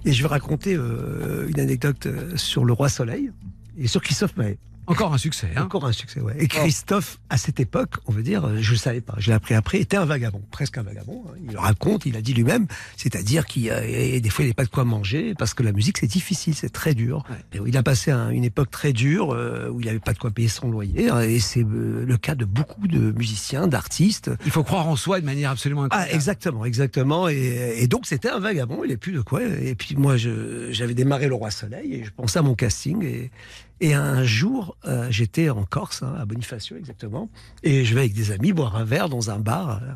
[0.05, 3.31] Et je vais raconter euh, une anecdote euh, sur le roi Soleil
[3.79, 4.59] et sur Christophe Maé.
[4.87, 5.49] Encore un succès.
[5.57, 6.35] Hein Encore un succès, ouais.
[6.39, 9.35] Et Christophe, à cette époque, on veut dire, euh, je le savais pas, je l'ai
[9.35, 11.25] appris après, était un vagabond, presque un vagabond.
[11.29, 11.35] hein.
[11.45, 14.55] Il le raconte, il a dit lui-même, c'est-à-dire qu'il euh, et des fois il n'avait
[14.55, 17.25] pas de quoi manger parce que la musique c'est difficile, c'est très dur.
[17.67, 20.31] Il a passé un- une époque très dure euh, où il n'avait pas de quoi
[20.31, 21.11] payer son loyer.
[21.11, 24.31] hein, et c'est euh, le cas de beaucoup de musiciens, d'artistes.
[24.45, 26.15] Il faut croire en soi de manière absolument Ah, incroyable.
[26.15, 27.29] exactement, exactement.
[27.29, 29.43] Et, et donc, c'était un vagabond, il n'est plus de quoi.
[29.43, 33.03] Et puis, moi, j'avais démarré Le Roi Soleil et je pensais à mon casting.
[33.05, 33.31] Et,
[33.81, 37.29] et un jour, euh, j'étais en Corse, hein, à Bonifacio, exactement.
[37.63, 39.83] Et je vais avec des amis boire un verre dans un bar.
[39.83, 39.93] euh.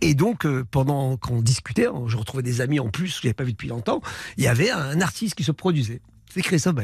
[0.00, 3.34] Et donc, euh, pendant qu'on discutait, je retrouvais des amis en plus que je n'avais
[3.34, 4.00] pas vu depuis longtemps.
[4.36, 6.00] Il y avait un artiste qui se produisait.
[6.32, 6.76] C'est Christophe.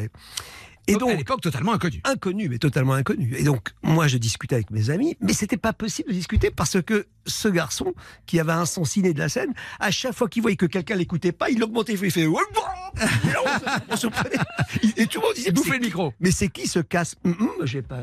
[0.86, 2.00] Et Donc, donc, à l'époque totalement inconnu.
[2.04, 3.34] inconnu, mais totalement inconnu.
[3.36, 6.80] Et donc, moi, je discutais avec mes amis, mais c'était pas possible de discuter parce
[6.82, 7.94] que ce garçon,
[8.26, 10.96] qui avait un son ciné de la scène, à chaque fois qu'il voyait que quelqu'un
[10.96, 12.36] l'écoutait pas, il l'augmentait, il fait, on,
[13.96, 14.06] se- se.
[15.00, 16.12] Et tout le monde disait, mais le micro.
[16.20, 18.00] mais c'est qui ce casse Hum, hum, J'ai pas.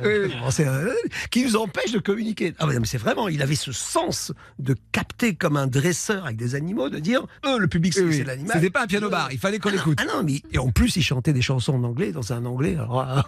[1.29, 2.53] Qui nous empêche de communiquer.
[2.59, 6.55] Ah, mais c'est vraiment, il avait ce sens de capter comme un dresseur avec des
[6.55, 8.53] animaux, de dire, eux, le public, c'est l'animal.
[8.55, 9.99] C'était pas un piano bar, il fallait qu'on l'écoute.
[10.01, 12.70] Ah non, mais et en plus, il chantait des chansons en anglais, dans un anglais.
[12.75, 13.25] Alors,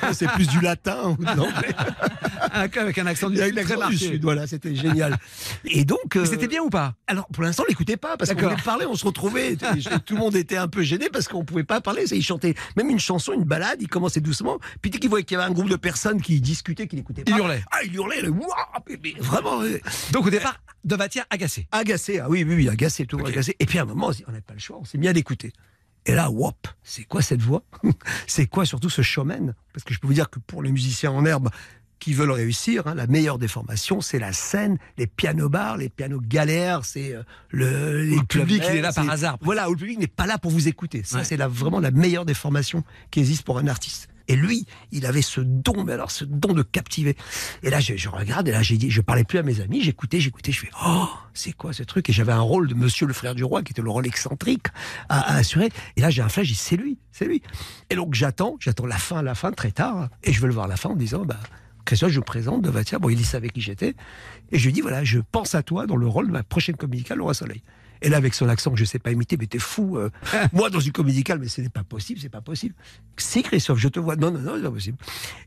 [0.00, 1.74] pas, c'est plus du latin ou de l'anglais.
[2.52, 5.16] Avec un accent du sud très du sud, voilà, c'était génial.
[5.64, 6.16] Et donc.
[6.16, 6.94] euh, C'était bien ou pas?
[7.06, 9.52] Alors, pour l'instant, on l'écoutait pas, parce qu'on voulait parler, on se retrouvait.
[9.52, 9.56] et
[10.04, 12.04] tout le monde était un peu gêné parce qu'on pouvait pas parler.
[12.12, 14.58] Il chantait même une chanson, une balade, il commençait doucement.
[14.82, 17.24] Puis dès qu'il voyait qu'il y avait un groupe de personnes qui discutaient, qui n'écoutaient
[17.24, 17.30] pas.
[17.32, 17.62] Il hurlait.
[17.70, 18.32] Ah, il hurlait, le
[19.02, 19.62] mais- vraiment.
[19.62, 19.78] euh,
[20.12, 21.66] Donc au départ, Devatière agacé.
[21.72, 23.34] Agacé, ah oui, oui, oui, agacé, tout le monde Ok.
[23.36, 23.56] agacé.
[23.58, 25.52] Et puis à un moment, on n'avait pas le choix, on s'est mis à l'écouter.
[26.06, 27.62] Et là, wop, c'est quoi cette voix
[28.26, 31.10] C'est quoi surtout ce showman Parce que je peux vous dire que pour les musiciens
[31.10, 31.50] en herbe
[31.98, 35.88] qui veulent réussir, hein, la meilleure des formations, c'est la scène, les pianos bars, les
[35.88, 39.36] pianos galères, c'est euh, le, public, il est là par hasard.
[39.40, 41.02] Voilà, où le public n'est pas là pour vous écouter.
[41.04, 41.24] Ça, Ouais.
[41.24, 44.08] c'est vraiment la meilleure des formations qui existe pour un artiste.
[44.28, 47.16] Et lui, il avait ce don, mais alors ce don de captiver.
[47.62, 50.20] Et là, je, regarde, et là, j'ai dit, je parlais plus à mes amis, j'écoutais,
[50.20, 52.08] j'écoutais, je fais, oh, c'est quoi ce truc?
[52.10, 54.66] Et j'avais un rôle de Monsieur le frère du roi, qui était le rôle excentrique
[55.08, 55.70] à, assurer.
[55.96, 57.42] Et là, j'ai un flash, c'est lui, c'est lui.
[57.88, 60.66] Et donc, j'attends, j'attends la fin, la fin, très tard, et je veux le voir
[60.66, 61.40] à la fin en disant, bah,
[61.86, 62.98] Christophe, je vous présente de Vatia.
[62.98, 63.94] Bon, il savait qui j'étais.
[64.52, 66.76] Et je lui dis, voilà, je pense à toi dans le rôle de ma prochaine
[66.76, 67.62] comédicale, Le Roi Soleil.
[68.02, 69.96] Et là, avec son accent que je ne sais pas imiter, mais t'es fou.
[69.98, 70.10] euh,
[70.52, 72.74] moi, dans une comédicale, mais ce n'est pas possible, c'est pas possible.
[73.16, 74.16] Si, Christophe, je te vois.
[74.16, 74.98] Non, non, non, c'est pas possible.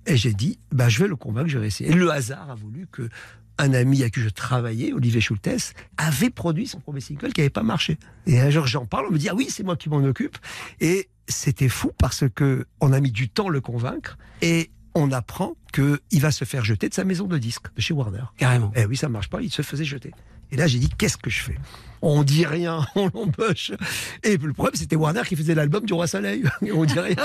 [0.05, 1.89] Et j'ai dit, bah, je vais le convaincre, je vais essayer.
[1.91, 3.09] Et le hasard a voulu que
[3.57, 7.49] un ami à qui je travaillais, Olivier Schultes, avait produit son premier single qui n'avait
[7.49, 7.97] pas marché.
[8.25, 10.37] Et un jour, j'en parle, on me dit, ah oui, c'est moi qui m'en occupe.
[10.79, 14.17] Et c'était fou parce que on a mis du temps à le convaincre.
[14.41, 17.93] Et on apprend qu'il va se faire jeter de sa maison de disques, de chez
[17.93, 18.23] Warner.
[18.37, 18.71] Carrément.
[18.75, 20.11] Eh oui, ça marche pas, il se faisait jeter.
[20.51, 21.57] Et là, j'ai dit, qu'est-ce que je fais?
[22.03, 23.71] On dit rien, on l'embauche.
[24.23, 26.43] Et le problème, c'était Warner qui faisait l'album du Roi Soleil.
[26.65, 27.15] Et on dit rien.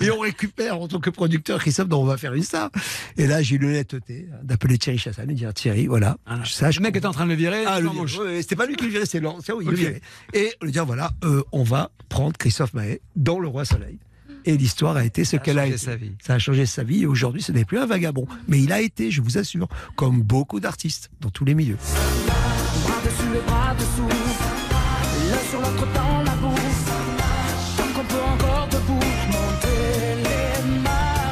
[0.00, 2.70] Et on récupère en tant que producteur Christophe, dont on va faire une star.
[3.16, 6.76] Et là, j'ai eu l'honnêteté d'appeler Thierry Chassagne et de dire, Thierry, voilà, je sache
[6.76, 7.64] Le mec est en train de le virer.
[7.66, 10.00] ah, le ouais, c'était pas lui qui le virait, c'est l'ancien, oui, il le virait.
[10.32, 13.98] Et on lui dit, voilà, euh, on va prendre Christophe Maé dans Le Roi Soleil.
[14.44, 15.76] Et l'histoire a été ce qu'elle a été.
[15.76, 16.12] sa vie.
[16.24, 18.26] Ça a changé sa vie et aujourd'hui, ce n'est plus un vagabond.
[18.46, 21.76] Mais il a été, je vous assure, comme beaucoup d'artistes dans tous les milieux.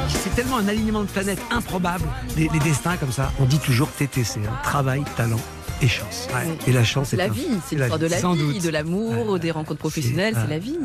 [0.07, 2.05] C'était tellement un alignement de planètes improbable,
[2.37, 3.31] les, les destins comme ça.
[3.39, 5.39] On dit toujours TTC, hein, travail, talent
[5.81, 6.27] et chance.
[6.67, 8.63] Et la chance, c'est La un- vie, c'est l'histoire de la Sans vie, doute.
[8.63, 10.77] de l'amour, des rencontres professionnelles, C'est- c'est la vie.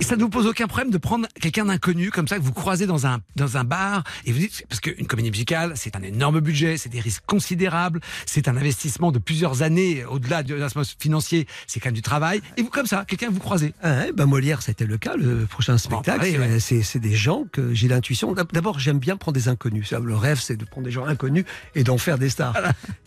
[0.00, 2.52] Et ça ne vous pose aucun problème de prendre quelqu'un d'inconnu comme ça que vous
[2.52, 6.02] croisez dans un dans un bar et vous dites parce qu'une comédie musicale c'est un
[6.02, 10.82] énorme budget, c'est des risques considérables, c'est un investissement de plusieurs années au-delà de l'investissement
[10.98, 12.42] financier, c'est quand même du travail.
[12.56, 13.74] Et vous comme ça, quelqu'un que vous croisez.
[13.82, 15.14] Ah ouais, ben Molière, c'était le cas.
[15.16, 16.24] Le prochain spectacle,
[16.58, 16.82] c'est- ouais.
[16.82, 18.32] c'est des gens que j'ai l'intuition.
[18.32, 19.92] D'ab- D'abord, j'aime bien prendre des inconnus.
[19.92, 22.56] Le rêve, c'est de prendre des gens inconnus et d'en faire des stars.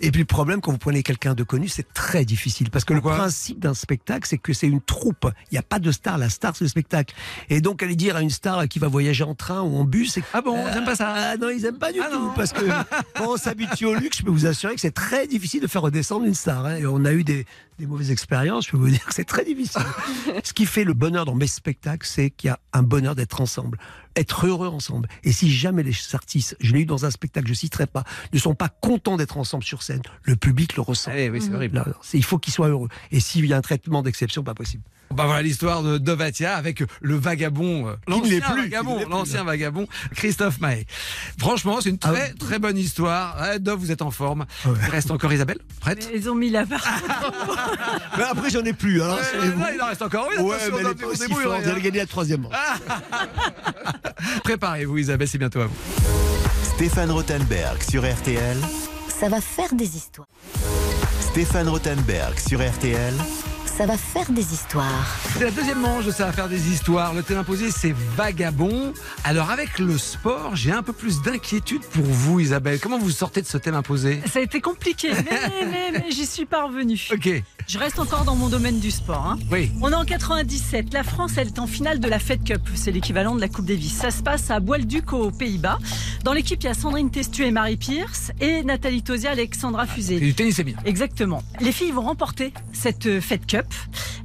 [0.01, 2.93] Et puis le problème, quand vous prenez quelqu'un de connu, c'est très difficile parce que
[2.93, 5.25] Pourquoi le principe d'un spectacle, c'est que c'est une troupe.
[5.49, 6.19] Il n'y a pas de star.
[6.19, 7.15] La star, c'est le spectacle.
[7.49, 10.13] Et donc, aller dire à une star qui va voyager en train ou en bus,
[10.13, 12.19] c'est Ah bon, ils aiment pas ça Ah non, ils aiment pas du Ah tout.
[12.19, 12.31] non.
[12.35, 12.63] Parce que
[13.15, 15.81] quand on s'habitue au luxe, je peux vous assurer que c'est très difficile de faire
[15.81, 16.63] redescendre une star.
[16.67, 16.75] hein.
[16.75, 17.47] Et on a eu des,
[17.79, 19.81] des mauvaises expériences, je peux vous dire que c'est très difficile.
[20.43, 23.41] Ce qui fait le bonheur dans mes spectacles, c'est qu'il y a un bonheur d'être
[23.41, 23.79] ensemble,
[24.15, 25.07] être heureux ensemble.
[25.23, 28.03] Et si jamais les artistes, je l'ai eu dans un spectacle, je citerai pas,
[28.33, 31.11] ne sont pas contents d'être ensemble sur scène, le public le ressent.
[31.15, 31.75] Eh oui, c'est horrible.
[31.77, 32.89] Là, c'est- il faut qu'ils soient heureux.
[33.11, 34.83] Et s'il y a un traitement d'exception, pas possible.
[35.13, 39.43] Bah voilà l'histoire de Dovatia avec le vagabond, euh, Qui ne l'ancien vagabond, l'ancien là.
[39.43, 40.85] vagabond, Christophe Maé.
[41.39, 43.35] Franchement, c'est une Ah très très bonne histoire.
[43.41, 44.45] Ouais, Dov, vous êtes en forme.
[44.65, 44.73] Ouais.
[44.85, 46.85] Il reste encore Isabelle, prête Ils ont mis la barre.
[48.17, 49.01] Mais après, j'en ai plus.
[49.01, 49.17] Alors,
[49.57, 50.29] non, il en reste encore.
[50.37, 51.55] Oui, Ouais, mais elle Dov, est pas on aussi débrouille, forte.
[51.55, 51.63] rien.
[51.63, 52.47] Vous allez gagner la troisième.
[54.43, 55.75] Préparez-vous Isabelle, c'est bientôt à vous.
[56.63, 58.57] Stéphane Rothenberg sur RTL.
[59.07, 60.27] Ça va faire des histoires.
[61.19, 63.13] Stéphane Rothenberg sur RTL.
[63.79, 65.07] Ça va faire des histoires.
[65.37, 67.13] C'est la deuxième manche ça va faire des histoires.
[67.13, 68.91] Le thème imposé, c'est vagabond.
[69.23, 72.81] Alors avec le sport, j'ai un peu plus d'inquiétude pour vous Isabelle.
[72.81, 74.19] Comment vous sortez de ce thème imposé?
[74.29, 76.99] Ça a été compliqué, mais, mais- mais j'y suis parvenue.
[77.13, 77.29] Ok,
[77.69, 79.25] Je reste encore dans mon domaine du sport.
[79.25, 79.39] hein.
[79.49, 79.71] oui.
[79.79, 80.91] On est en 97.
[80.93, 82.61] La France, elle est en finale de la Fed Cup.
[82.75, 83.93] C'est l'équivalent de la Coupe Davis.
[83.93, 85.77] Ça se passe à Bois-le-Duc aux Pays-Bas.
[86.25, 89.93] Dans l'équipe, il y a Sandrine Testu et Marie Pierce et Nathalie Tosia, Alexandra C'est
[89.93, 90.19] Fusé.
[90.19, 90.79] du tennis féminin.
[90.85, 91.41] Exactement.
[91.61, 93.67] Les filles vont remporter cette euh, Fed Cup.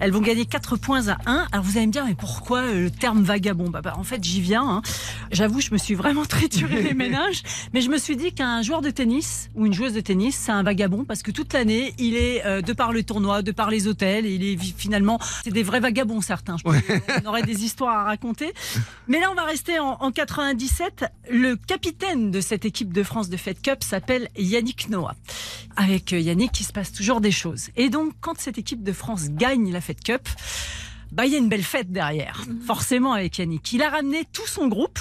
[0.01, 1.47] Elles vont gagner 4 points à 1.
[1.53, 3.71] Alors vous allez me dire, mais pourquoi euh, le terme vagabond?
[3.71, 4.69] Bah, bah, En fait, j'y viens.
[4.69, 4.83] hein.
[5.31, 7.43] J'avoue, je me suis vraiment trituré les ménages.
[7.73, 10.53] Mais je me suis dit qu'un joueur de tennis ou une joueuse de tennis, c'est
[10.53, 13.71] un vagabond parce que toute l'année, il est, euh, de par le tournoi, de par
[13.71, 16.57] les hôtels, il est finalement, c'est des vrais vagabonds certains.
[16.59, 16.77] Je pense
[17.23, 18.53] qu'on aurait des histoires à raconter.
[19.09, 21.05] Mais là, on va rester en, en 97.
[21.31, 25.15] Le capitaine de cette équipe de France de Fed Cup s'appelle Yannick Noah.
[25.77, 27.69] Avec euh, Yannick, il se passe toujours des choses.
[27.77, 30.29] Et donc, quand cette équipe de France gagne la Fed Cup,
[31.13, 32.43] bah, il y a une belle fête derrière.
[32.67, 33.73] Forcément, avec Yannick.
[33.73, 34.99] Il a ramené tout son groupe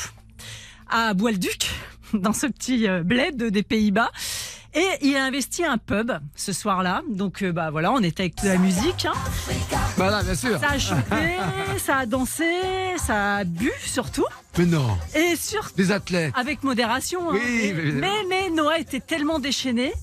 [0.89, 1.69] à Bois-le-Duc,
[2.13, 4.11] dans ce petit euh, bled des Pays-Bas.
[4.75, 7.03] Et il a investi un pub ce soir-là.
[7.07, 9.05] Donc, euh, bah voilà, on était avec de la musique.
[9.05, 9.13] hein.
[9.97, 10.59] Voilà, bien sûr.
[10.59, 11.37] Ça a chanté,
[11.77, 12.43] ça a dansé,
[12.97, 14.25] ça a bu surtout.
[14.57, 16.33] Mais non, Et surtout, des athlètes.
[16.35, 17.31] avec modération.
[17.31, 17.35] hein.
[17.35, 19.93] Oui, mais- mais, mais Noah était tellement déchaîné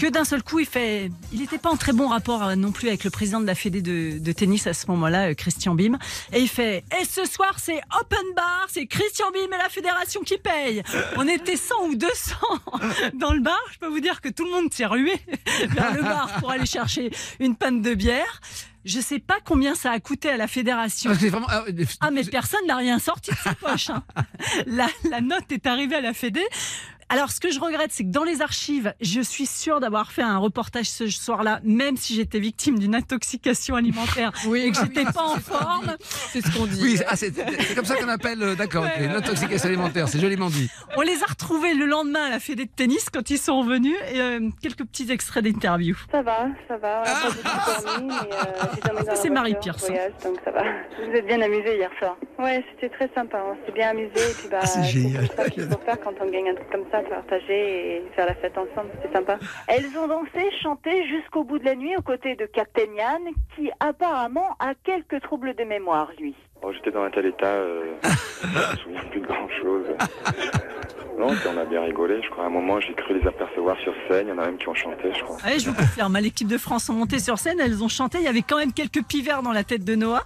[0.00, 1.10] que d'un seul coup, il fait.
[1.32, 3.54] Il n'était pas en très bon rapport euh, non plus avec le président de la
[3.54, 5.98] Fédé de, de tennis à ce moment-là, euh, Christian Bim.
[6.32, 10.22] Et il fait Et ce soir, c'est open bar, c'est Christian Bim et la fédération
[10.22, 10.82] qui paye.
[11.16, 12.36] On était 100 ou 200
[13.14, 13.58] dans le bar.
[13.72, 15.12] Je peux vous dire que tout le monde s'est rué
[15.70, 18.40] vers le bar pour aller chercher une panne de bière.
[18.86, 21.12] Je sais pas combien ça a coûté à la fédération.
[21.18, 21.46] C'est vraiment.
[21.50, 21.64] ah,
[22.00, 23.90] Ah, mais personne n'a rien sorti de sa poche.
[23.90, 24.02] hein.
[24.66, 26.42] La, la note est arrivée à la Fédé.
[27.12, 30.22] Alors, ce que je regrette, c'est que dans les archives, je suis sûre d'avoir fait
[30.22, 35.24] un reportage ce soir-là, même si j'étais victime d'une intoxication alimentaire et que j'étais pas
[35.24, 35.96] en forme.
[35.98, 36.80] C'est ce qu'on dit.
[36.80, 40.20] Oui, ah, c'est c'est comme ça qu'on appelle, euh, d'accord, ok, une intoxication alimentaire, c'est
[40.20, 40.70] joliment dit.
[40.96, 43.96] On les a retrouvés le lendemain à la Fédé de tennis quand ils sont revenus
[44.12, 45.96] et euh, quelques petits extraits d'interview.
[46.12, 47.02] Ça va, ça va.
[48.00, 50.62] Mais euh, c'est Marie voyage, donc ça va.
[50.62, 52.16] Vous êtes bien amusés hier soir.
[52.38, 53.42] Ouais, c'était très sympa.
[53.44, 54.10] On s'est bien amusés.
[54.16, 55.28] Et puis, bah, Ah, c'est génial.
[55.28, 58.26] comme ça qu'il faut faire quand on gagne un truc comme ça, partager et faire
[58.26, 58.90] la fête ensemble.
[59.02, 59.38] C'est sympa.
[59.68, 63.22] Elles ont dansé, chanté jusqu'au bout de la nuit aux côtés de Captain Yann,
[63.54, 66.34] qui apparemment a quelques troubles de mémoire, lui.
[66.62, 69.86] Oh, J'étais dans un tel état, euh, je me souviens plus de grand chose.
[71.18, 72.44] Non, puis on a bien rigolé, je crois.
[72.44, 74.28] À un moment, j'ai cru les apercevoir sur scène.
[74.28, 75.36] Il y en a même qui ont chanté, je crois.
[75.44, 78.18] Ouais, je vous confirme, hein, l'équipe de France sont montées sur scène, elles ont chanté.
[78.18, 80.24] Il y avait quand même quelques pivers dans la tête de Noah,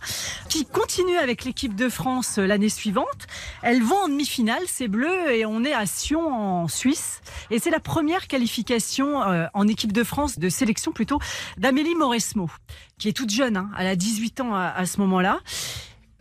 [0.48, 3.26] qui continue avec l'équipe de France euh, l'année suivante.
[3.62, 7.22] Elles vont en demi-finale, c'est bleu, et on est à Sion en Suisse.
[7.50, 11.18] Et c'est la première qualification euh, en équipe de France, de sélection plutôt,
[11.58, 12.48] d'Amélie Mauresmo,
[12.98, 15.40] qui est toute jeune, hein, elle a 18 ans à ce moment-là.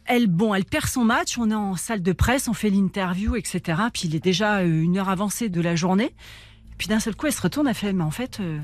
[0.05, 3.35] Elle, bon, elle perd son match, on est en salle de presse, on fait l'interview,
[3.35, 3.61] etc.
[3.93, 6.13] Puis il est déjà euh, une heure avancée de la journée.
[6.77, 8.59] Puis d'un seul coup, elle se retourne, elle fait, mais en fait, euh,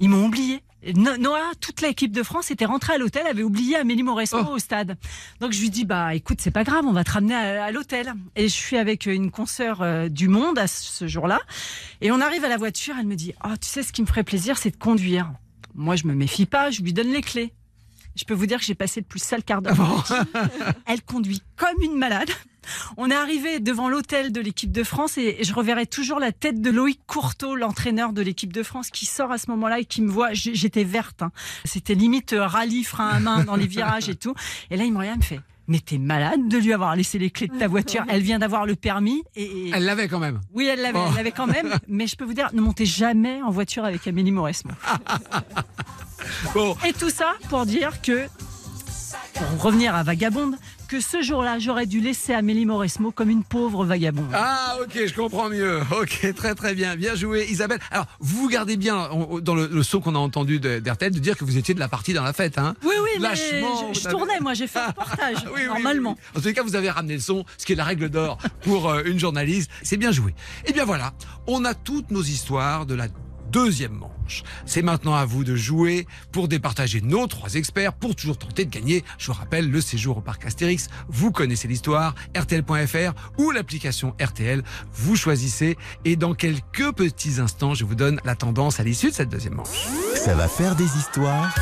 [0.00, 0.60] ils m'ont oublié.
[0.96, 4.54] No- Noah, toute l'équipe de France était rentrée à l'hôtel, avait oublié Amélie Mauresmo Oh.
[4.54, 4.96] au stade.
[5.40, 7.70] Donc je lui dis bah écoute c'est pas grave, on va te ramener à, à
[7.70, 8.12] l'hôtel.
[8.34, 11.40] Et je suis avec une consoeur euh, du Monde à ce jour-là,
[12.00, 14.08] et on arrive à la voiture, elle me dit oh tu sais ce qui me
[14.08, 15.32] ferait plaisir c'est de conduire.
[15.76, 17.52] Moi je me méfie pas, je lui donne les clés.
[18.16, 20.04] Je peux vous dire que j'ai passé le plus sale quart d'heure.
[20.86, 22.30] Elle conduit comme une malade.
[22.96, 26.60] On est arrivé devant l'hôtel de l'équipe de France et je reverrai toujours la tête
[26.60, 30.00] de Loïc Courteau, l'entraîneur de l'équipe de France, qui sort à ce moment-là et qui
[30.00, 30.28] me voit.
[30.32, 31.22] J'étais verte.
[31.22, 31.32] hein.
[31.64, 34.34] C'était limite euh, rallye frein à main dans les virages et tout.
[34.70, 35.40] Et là, il me regarde, il me fait.
[35.68, 38.04] Mais t'es malade de lui avoir laissé les clés de ta voiture.
[38.08, 40.40] Elle vient d'avoir le permis et, Elle l'avait quand même.
[40.52, 41.06] oui, elle l'avait, Oh.
[41.10, 41.72] elle l'avait quand même.
[41.88, 44.72] Mais je peux vous dire, ne montez jamais en voiture avec Amélie Mauresmo.
[46.54, 46.76] Bon.
[46.86, 48.26] Et tout ça pour dire que,
[49.34, 50.56] pour revenir à Vagabonde,
[50.92, 54.28] que ce jour-là, j'aurais dû laisser Amélie Mauresmo comme une pauvre vagabonde.
[54.34, 55.80] Ah, ok, je comprends mieux.
[56.02, 56.96] Ok, très très bien.
[56.96, 57.78] Bien joué, Isabelle.
[57.90, 59.08] Alors, vous gardez bien,
[59.40, 61.80] dans le, le son qu'on a entendu de- d'RTL, de dire que vous étiez de
[61.80, 62.58] la partie dans la fête.
[62.58, 65.66] Hein Oui, oui, mais Lâchement, je, je tournais, moi, j'ai fait un reportage, Oui, oui,
[65.66, 66.16] normalement.
[66.18, 66.38] oui.
[66.38, 68.36] En tous les cas, vous avez ramené le son, ce qui est la règle d'or
[68.62, 69.70] pour euh, une journaliste.
[69.82, 70.34] C'est bien joué.
[70.66, 71.12] Et bien voilà,
[71.46, 73.06] on a toutes nos histoires de la
[73.52, 74.42] deuxième manche.
[74.66, 78.70] C'est maintenant à vous de jouer pour départager nos trois experts pour toujours tenter de
[78.70, 79.04] gagner.
[79.18, 80.88] Je vous rappelle le séjour au parc Astérix.
[81.08, 84.62] Vous connaissez l'histoire, RTL.fr ou l'application RTL.
[84.94, 89.14] Vous choisissez et dans quelques petits instants, je vous donne la tendance à l'issue de
[89.14, 89.86] cette deuxième manche.
[90.16, 91.54] Ça va faire des histoires.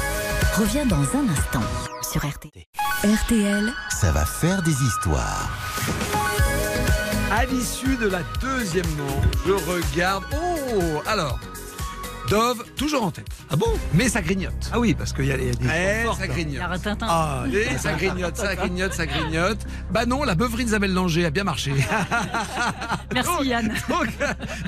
[0.57, 1.63] Reviens dans un instant
[2.03, 2.65] sur RTL.
[3.05, 5.51] RTL, Ça va faire des histoires.
[7.33, 10.25] À l'issue de la deuxième manche, je regarde.
[10.35, 11.39] Oh Alors,
[12.31, 13.27] Dove, toujours en tête.
[13.51, 13.67] Ah bon?
[13.93, 14.71] Mais ça grignote.
[14.73, 15.51] Ah oui, parce qu'il y a les.
[15.51, 16.63] des Eh, fortes, ça grignote.
[17.03, 19.59] Ah, Et ça grignote, ça grignote, ça grignote.
[19.91, 21.73] Bah non, la beuverie d'Isabelle Langer a bien marché.
[23.13, 23.75] Merci Yann.
[23.89, 24.09] donc,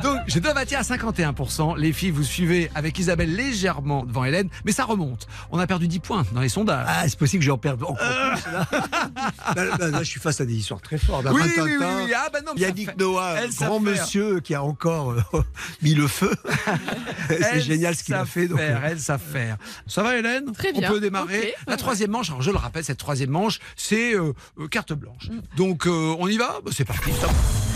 [0.03, 1.79] donc, je dois bâtir à 51%.
[1.79, 5.29] Les filles, vous suivez avec Isabelle légèrement devant Hélène, mais ça remonte.
[5.53, 6.87] On a perdu 10 points dans les sondages.
[6.89, 8.53] Ah, c'est possible que j'en perde encore plus.
[8.53, 8.67] Là.
[9.55, 11.27] Là, là, là, je suis face à des histoires très fortes.
[11.31, 12.13] Oui, Rintintin, oui, oui, oui.
[12.17, 15.23] Ah bah non, Yannick fait- Noah, grand monsieur qui a encore euh,
[15.83, 16.33] mis le feu.
[17.55, 18.49] C'est génial ce qu'il a fait.
[18.49, 19.57] Donc, faire, euh, elles savent faire.
[19.87, 20.53] Ça va Hélène?
[20.53, 20.89] Très bien.
[20.89, 21.55] On peut démarrer.
[21.67, 25.29] La troisième manche, alors je le rappelle, cette troisième manche, c'est euh, euh, carte blanche.
[25.57, 26.61] Donc euh, on y va?
[26.65, 27.11] Bah, C'est parti.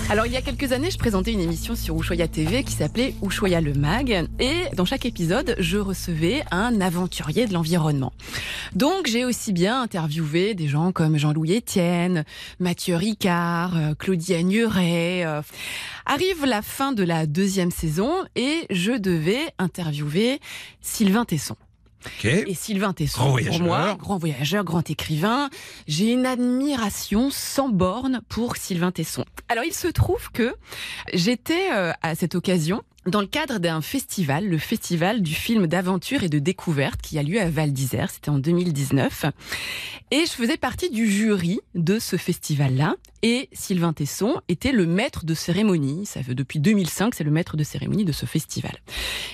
[0.09, 3.15] Alors, il y a quelques années, je présentais une émission sur Ushuaïa TV qui s'appelait
[3.25, 4.29] Ushuaïa le Mag.
[4.39, 8.13] Et dans chaque épisode, je recevais un aventurier de l'environnement.
[8.77, 12.25] Donc, j'ai aussi bien interviewé des gens comme Jean-Louis Etienne,
[12.61, 15.25] Mathieu Ricard, euh, Claudie Agnuret.
[15.27, 15.43] euh.
[16.07, 20.39] Arrive la fin de la deuxième saison et je devais interviewer
[20.83, 21.57] Sylvain Tesson.
[22.25, 25.51] Et Sylvain Tesson, Grand pour moi, grand voyageur, grand écrivain,
[25.87, 29.25] j'ai une admiration sans borne pour Sylvain Tesson.
[29.49, 30.55] Alors il se trouve que
[31.13, 36.25] j'étais euh, à cette occasion dans le cadre d'un festival, le festival du film d'aventure
[36.25, 39.27] et de découverte qui a lieu à Val d'Isère, c'était en 2019.
[40.11, 42.97] Et je faisais partie du jury de ce festival-là.
[43.23, 46.07] Et Sylvain Tesson était le maître de cérémonie.
[46.07, 48.77] Ça fait depuis 2005, c'est le maître de cérémonie de ce festival.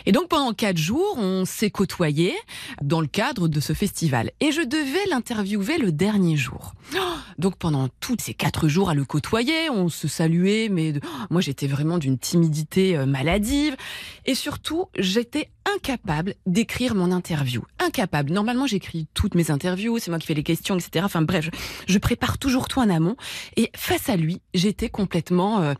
[0.06, 2.34] Et donc pendant quatre jours, on s'est côtoyés
[2.82, 4.30] dans le cadre de ce festival.
[4.40, 6.74] Et je devais l'interviewer le dernier jour.
[7.38, 10.94] Donc pendant tous ces quatre jours à le côtoyer, on se saluait, mais
[11.30, 13.76] moi j'étais vraiment d'une timidité euh, maladive.
[14.26, 17.62] Et surtout, j'étais incapable d'écrire mon interview.
[17.78, 18.32] Incapable.
[18.32, 21.04] Normalement, j'écris toutes mes interviews, c'est moi qui fais les questions, etc.
[21.04, 21.48] Enfin bref,
[21.86, 23.16] je, je prépare toujours tout en amont.
[23.56, 25.60] Et face à lui, j'étais complètement...
[25.62, 25.74] euh,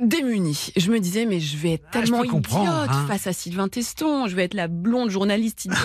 [0.00, 0.72] démunie.
[0.76, 3.06] Je me disais, mais je vais être Ah, tellement idiote hein.
[3.06, 4.26] face à Sylvain Teston.
[4.26, 5.78] Je vais être la blonde journaliste idiote.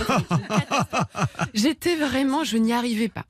[1.54, 3.26] J'étais vraiment, je n'y arrivais pas.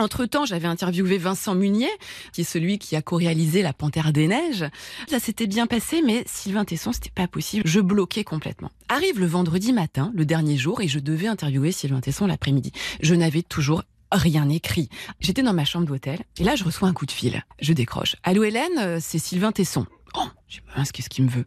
[0.00, 1.90] Entre-temps, j'avais interviewé Vincent Munier,
[2.32, 4.64] qui est celui qui a co-réalisé La Panthère des Neiges.
[5.08, 7.64] Ça s'était bien passé, mais Sylvain Tesson, c'était pas possible.
[7.66, 8.70] Je bloquais complètement.
[8.88, 12.72] Arrive le vendredi matin, le dernier jour, et je devais interviewer Sylvain Tesson l'après-midi.
[13.02, 14.88] Je n'avais toujours rien écrit.
[15.20, 17.44] J'étais dans ma chambre d'hôtel, et là, je reçois un coup de fil.
[17.60, 18.16] Je décroche.
[18.22, 19.86] Allô Hélène, euh, c'est Sylvain Tesson.
[20.14, 21.46] Oh, je dis, mince, qu'est-ce qu'il me veut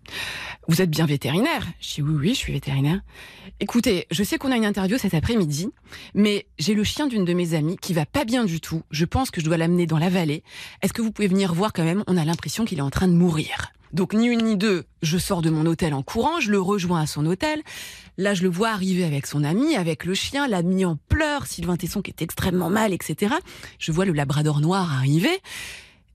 [0.68, 1.68] Vous êtes bien vétérinaire?
[1.80, 3.02] Je dis, oui, oui, je suis vétérinaire.
[3.60, 5.70] Écoutez, je sais qu'on a une interview cet après-midi,
[6.14, 8.84] mais j'ai le chien d'une de mes amies qui va pas bien du tout.
[8.92, 10.44] Je pense que je dois l'amener dans la vallée.
[10.82, 12.04] Est-ce que vous pouvez venir voir quand même?
[12.08, 13.74] On a l'impression qu'il est en train de mourir.
[13.94, 17.02] Donc ni une ni deux, je sors de mon hôtel en courant, je le rejoins
[17.02, 17.62] à son hôtel.
[18.18, 21.78] Là, je le vois arriver avec son ami, avec le chien, l'ami en pleurs, Sylvain
[21.78, 23.36] Tesson qui est extrêmement mal, etc.
[23.78, 25.40] Je vois le labrador noir arriver.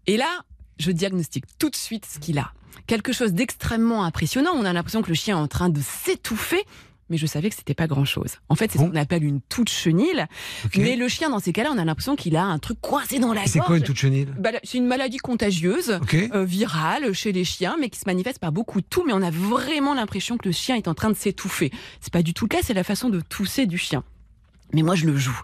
[0.08, 0.42] Et là,
[0.78, 2.52] je diagnostique tout de suite ce qu'il a.
[2.86, 4.52] Quelque chose d'extrêmement impressionnant.
[4.54, 6.64] On a l'impression que le chien est en train de s'étouffer.
[7.10, 8.32] mais je savais que c'était pas grand chose.
[8.50, 10.24] En fait, c'est ce qu'on appelle une toute chenille.
[10.76, 13.32] Mais le chien, dans ces cas-là, on a l'impression qu'il a un truc coincé dans
[13.32, 13.50] la gorge.
[13.50, 14.26] C'est quoi une toute chenille?
[14.38, 18.52] Bah, C'est une maladie contagieuse, euh, virale chez les chiens, mais qui se manifeste par
[18.52, 19.04] beaucoup de tout.
[19.06, 21.70] Mais on a vraiment l'impression que le chien est en train de s'étouffer.
[22.00, 24.04] C'est pas du tout le cas, c'est la façon de tousser du chien.
[24.74, 25.38] Mais moi, je le joue.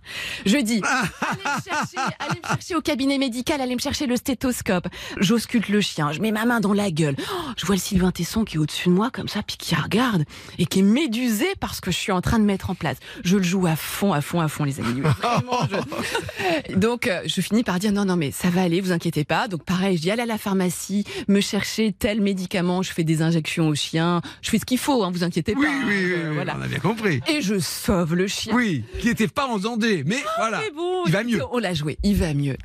[0.45, 4.17] Je dis, allez me chercher, allez me chercher au cabinet médical, allez me chercher le
[4.17, 4.87] stéthoscope.
[5.19, 7.17] J'ausculte le chien, je mets ma main dans la gueule.
[7.19, 9.75] Oh, je vois le Sylvain Tesson qui est au-dessus de moi, comme ça, puis qui
[9.75, 10.25] regarde,
[10.59, 12.99] et qui est médusé parce que je suis en train de mettre en place.
[13.25, 15.01] Je le joue à fond, à fond, à fond, les amis.
[15.01, 18.93] Vraiment, je- Donc, euh, je finis par dire, non, non, mais ça va aller, vous
[18.93, 19.49] inquiétez pas.
[19.49, 23.23] Donc, pareil, je dis, allez à la pharmacie, me chercher tel médicament, je fais des
[23.23, 25.71] injections au chien, je fais ce qu'il faut, hein, vous inquiétez Oui, pas.
[25.87, 26.57] oui, oui, Euh, oui, voilà.
[26.59, 27.21] on a bien compris.
[27.29, 28.55] Et je sauve le chien.
[28.55, 30.61] Oui, qui n'était pas en Vendée, mais voilà.
[30.61, 31.41] Mais bon, Il va mieux.
[31.53, 32.57] On l'a joué, il va mieux.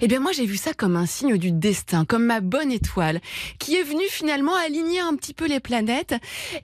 [0.00, 3.20] Eh bien, moi, j'ai vu ça comme un signe du destin, comme ma bonne étoile,
[3.58, 6.14] qui est venue finalement aligner un petit peu les planètes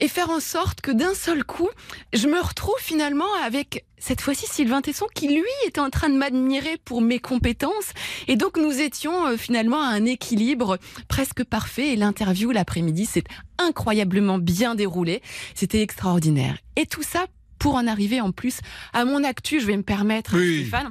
[0.00, 1.68] et faire en sorte que d'un seul coup,
[2.12, 6.16] je me retrouve finalement avec cette fois-ci Sylvain Tesson qui lui était en train de
[6.16, 7.92] m'admirer pour mes compétences
[8.26, 13.22] et donc nous étions euh, finalement à un équilibre presque parfait et l'interview l'après-midi s'est
[13.58, 15.22] incroyablement bien déroulée.
[15.54, 16.58] C'était extraordinaire.
[16.74, 17.26] Et tout ça
[17.62, 18.58] pour en arriver en plus
[18.92, 20.62] à mon actu, je vais me permettre Oui.
[20.62, 20.90] Stéphane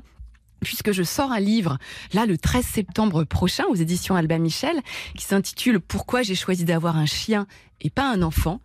[0.62, 1.80] puisque je sors un livre
[2.14, 4.80] là le 13 septembre prochain aux éditions Albin Michel
[5.18, 7.48] qui s'intitule Pourquoi j'ai choisi d'avoir un chien
[7.82, 8.62] et pas un enfant?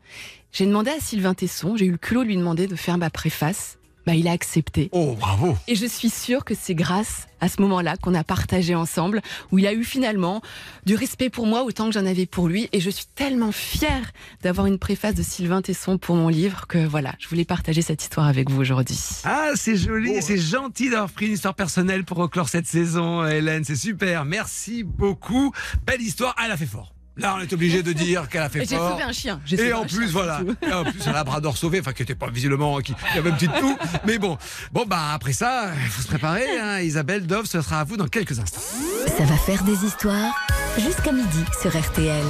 [0.52, 3.10] J'ai demandé à Sylvain Tesson, j'ai eu le culot de lui demander de faire ma
[3.10, 3.78] préface.
[4.06, 4.88] Bah, il a accepté.
[4.92, 5.56] Oh, bravo.
[5.66, 9.58] Et je suis sûre que c'est grâce à ce moment-là qu'on a partagé ensemble, où
[9.58, 10.42] il a eu finalement
[10.86, 12.68] du respect pour moi autant que j'en avais pour lui.
[12.72, 16.78] Et je suis tellement fière d'avoir une préface de Sylvain Tesson pour mon livre que
[16.78, 18.98] voilà, je voulais partager cette histoire avec vous aujourd'hui.
[19.24, 23.26] Ah, c'est joli, et c'est gentil d'avoir pris une histoire personnelle pour clore cette saison,
[23.26, 23.64] Hélène.
[23.64, 24.24] C'est super.
[24.24, 25.52] Merci beaucoup.
[25.84, 26.34] Belle histoire.
[26.42, 26.95] Elle a fait fort.
[27.18, 29.40] Là, on est obligé de dire qu'elle a fait Et j'ai sauvé un chien.
[29.46, 30.40] J'ai sauvé Et un en chien, plus, voilà.
[30.62, 33.34] Et en plus, un labrador sauvé, enfin, qui était pas visiblement, qui, qui avait un
[33.34, 33.76] petit tout.
[34.06, 34.36] Mais bon.
[34.72, 36.80] Bon, bah, après ça, il faut se préparer, hein.
[36.80, 38.60] Isabelle Dove, ce sera à vous dans quelques instants.
[39.16, 40.34] Ça va faire des histoires
[40.78, 42.24] jusqu'à midi sur RTL.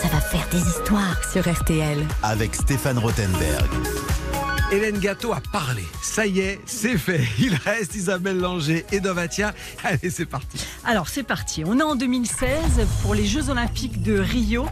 [0.00, 1.98] Ça va faire des histoires sur RTL.
[2.22, 3.68] Avec Stéphane Rothenberg.
[4.74, 5.84] Hélène Gâteau a parlé.
[6.02, 7.22] Ça y est, c'est fait.
[7.38, 9.54] Il reste Isabelle Langer et Dovatia.
[9.84, 10.58] Allez, c'est parti.
[10.84, 14.66] Alors c'est parti, on est en 2016 pour les Jeux Olympiques de Rio.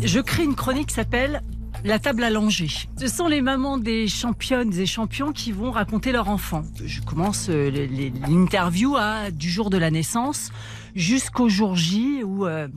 [0.00, 1.42] Je crée une chronique qui s'appelle
[1.84, 2.68] la table à langer.
[2.98, 6.62] Ce sont les mamans des championnes et champions qui vont raconter leur enfant.
[6.84, 7.88] Je commence euh,
[8.28, 10.50] l'interview à du jour de la naissance
[10.94, 12.68] jusqu'au jour J où euh,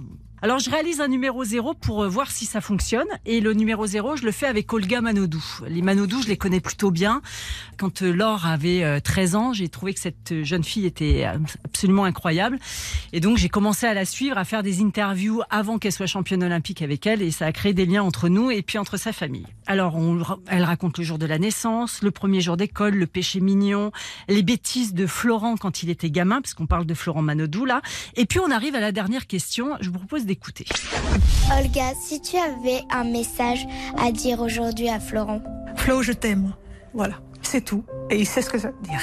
[0.44, 3.86] alors je réalise un numéro zéro pour euh, voir si ça fonctionne et le numéro
[3.86, 5.44] zéro je le fais avec Olga Manodou.
[5.68, 7.22] Les Manodou je les connais plutôt bien.
[7.78, 11.28] Quand euh, Laure avait euh, 13 ans j'ai trouvé que cette euh, jeune fille était
[11.28, 12.58] euh, absolument incroyable
[13.14, 16.44] et donc j'ai commencé à la suivre, à faire des interviews avant qu'elle soit championne
[16.44, 19.14] olympique avec elle et ça a créé des liens entre nous et puis entre sa
[19.14, 19.46] famille.
[19.68, 19.96] Alors
[20.48, 23.92] elle raconte le jour de la naissance, le premier jour d'école, le péché mignon,
[24.28, 27.84] les bêtises de Florent quand il était gamin parce qu'on parle de Florent Manodou là
[28.16, 30.65] et puis on arrive à la dernière question, je vous propose d'écouter.
[31.59, 33.67] Olga, si tu avais un message
[33.97, 35.41] à dire aujourd'hui à Florent.
[35.75, 36.53] Flo, je t'aime.
[36.93, 37.84] Voilà, c'est tout.
[38.09, 39.01] Et il sait ce que ça veut dire.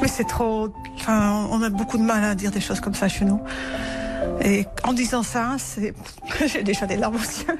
[0.00, 0.70] Mais c'est trop.
[0.94, 3.40] Enfin, on a beaucoup de mal à dire des choses comme ça chez nous.
[4.42, 5.92] Et en disant ça, c'est.
[6.46, 7.58] J'ai déjà des larmes aux yeux.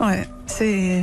[0.00, 1.02] ouais, c'est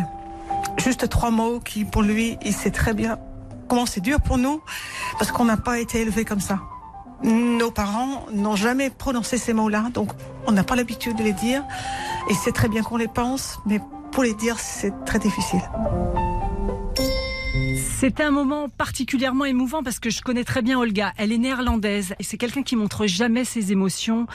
[0.78, 3.20] juste trois mots qui, pour lui, il sait très bien
[3.68, 4.62] comment c'est dur pour nous
[5.18, 6.60] parce qu'on n'a pas été élevés comme ça.
[7.24, 10.12] Nos parents n'ont jamais prononcé ces mots-là, donc
[10.48, 11.64] on n'a pas l'habitude de les dire.
[12.30, 13.80] Et c'est très bien qu'on les pense, mais
[14.12, 15.62] pour les dire, c'est très difficile.
[18.00, 21.12] C'était un moment particulièrement émouvant parce que je connais très bien Olga.
[21.18, 24.26] Elle est néerlandaise et c'est quelqu'un qui montre jamais ses émotions.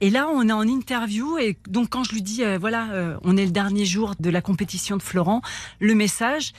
[0.00, 3.16] Et là, on est en interview et donc quand je lui dis, euh, voilà, euh,
[3.22, 5.40] on est le dernier jour de la compétition de Florent,
[5.78, 6.52] le message.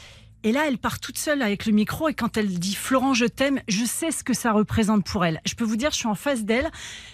[0.45, 3.25] Et là, elle part toute seule avec le micro et quand elle dit Florent, je
[3.25, 5.39] t'aime, je sais ce que ça représente pour elle.
[5.45, 6.69] Je peux vous dire, je suis en face d'elle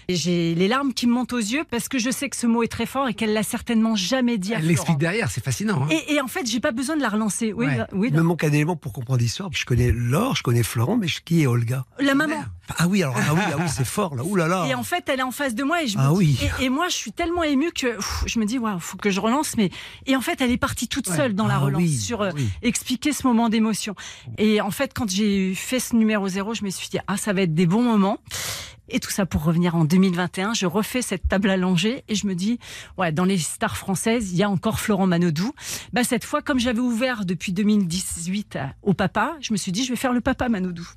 [0.07, 2.47] et j'ai les larmes qui me montent aux yeux parce que je sais que ce
[2.47, 5.43] mot est très fort et qu'elle l'a certainement jamais dit à Elle l'explique derrière, c'est
[5.43, 5.83] fascinant.
[5.83, 5.87] hein.
[5.91, 7.53] Et, et en fait, j'ai pas besoin de la relancer.
[7.53, 7.77] Oui, Ouais.
[7.77, 8.07] bah- oui.
[8.11, 9.49] Il me manque un élément pour comprendre l'histoire.
[9.53, 11.85] Je connais Laure, je connais Florent, mais je- qui est Olga?
[11.99, 12.43] La maman.
[12.77, 14.23] Ah oui, alors ah oui, ah oui, c'est fort là.
[14.23, 14.65] Ouh là là.
[14.67, 16.39] Et en fait, elle est en face de moi et je me Ah dis- oui.
[16.59, 19.09] et, et moi, je suis tellement émue que pff, je me dis, waouh, faut que
[19.09, 19.55] je relance.
[19.57, 19.69] Mais
[20.05, 21.15] et en fait, elle est partie toute Ouais.
[21.15, 23.95] seule dans la Ah relance oui, sur euh, expliquer ce moment d'émotion.
[24.37, 27.33] Et en fait, quand j'ai fait ce numéro zéro, je me suis dit, ah, ça
[27.33, 28.17] va être des bons moments.
[28.91, 32.33] Et tout ça pour revenir en 2021, je refais cette table langer et je me
[32.33, 32.57] dis,
[32.97, 35.53] ouais, dans les stars françaises, il y a encore Florent Manodou.
[35.93, 39.89] Bah, cette fois, comme j'avais ouvert depuis 2018 au papa, je me suis dit, je
[39.91, 40.87] vais faire le papa Manodou.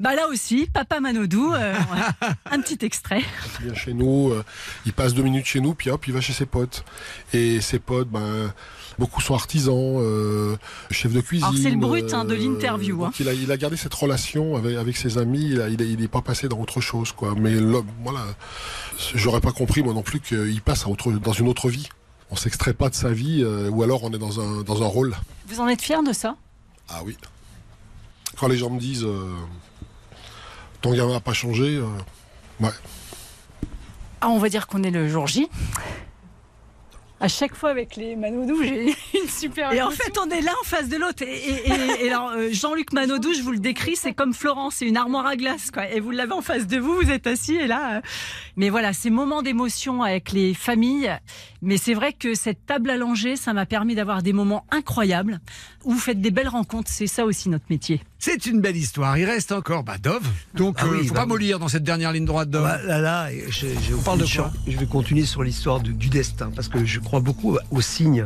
[0.00, 1.74] Bah là aussi, Papa Manodou, euh,
[2.50, 3.22] un petit extrait.
[3.60, 4.44] Il vient chez nous, euh,
[4.86, 6.84] il passe deux minutes chez nous, puis hop, il va chez ses potes.
[7.32, 8.52] Et ses potes, ben,
[8.98, 10.56] beaucoup sont artisans, euh,
[10.90, 11.46] chefs de cuisine.
[11.46, 13.04] Alors c'est le brut hein, de l'interview.
[13.04, 13.12] hein.
[13.20, 15.88] Il, a, il a gardé cette relation avec, avec ses amis, il, a, il, est-
[15.88, 17.34] il est pas passé dans autre chose, quoi.
[17.36, 18.20] Mais là, voilà,
[19.14, 21.88] j'aurais pas compris, moi non plus, qu'il passe à autre, dans une autre vie.
[22.30, 24.86] On s'extrait pas de sa vie, euh, ou alors on est dans un, dans un
[24.86, 25.14] rôle.
[25.46, 26.36] Vous en êtes fier de ça?
[26.88, 27.16] Ah oui.
[28.42, 29.36] Quand les gens me disent euh,
[30.80, 31.84] ton gamin n'a pas changé, euh,
[32.58, 32.70] ouais.
[34.20, 35.48] Ah, on va dire qu'on est le jour J.
[37.20, 39.72] À chaque fois avec les Manodou, j'ai une super.
[39.72, 41.22] Et en fait, on est là en face de l'autre.
[41.22, 44.74] Et, et- et- et alors, euh, Jean-Luc Manodou, je vous le décris, c'est comme Florence,
[44.78, 45.88] c'est une armoire à glace, quoi.
[45.88, 47.98] Et vous l'avez en face de vous, vous êtes assis, et là.
[47.98, 48.00] euh,
[48.56, 51.16] Mais voilà, ces moments d'émotion avec les familles.
[51.62, 55.38] Mais c'est vrai que cette table allongée, ça m'a permis d'avoir des moments incroyables
[55.84, 56.90] où vous faites des belles rencontres.
[56.90, 58.02] C'est ça aussi notre métier.
[58.24, 59.18] C'est une belle histoire.
[59.18, 60.22] Il reste encore bah, Dove.
[60.54, 61.30] Donc, Ah euh, oui, faut bah pas oui.
[61.30, 62.62] mollir dans cette dernière ligne droite, Dove.
[62.62, 64.52] Bah, là, là, j'ai parle de quoi.
[64.68, 68.20] Je vais continuer sur l'histoire du, du destin, parce que je crois beaucoup aux signes.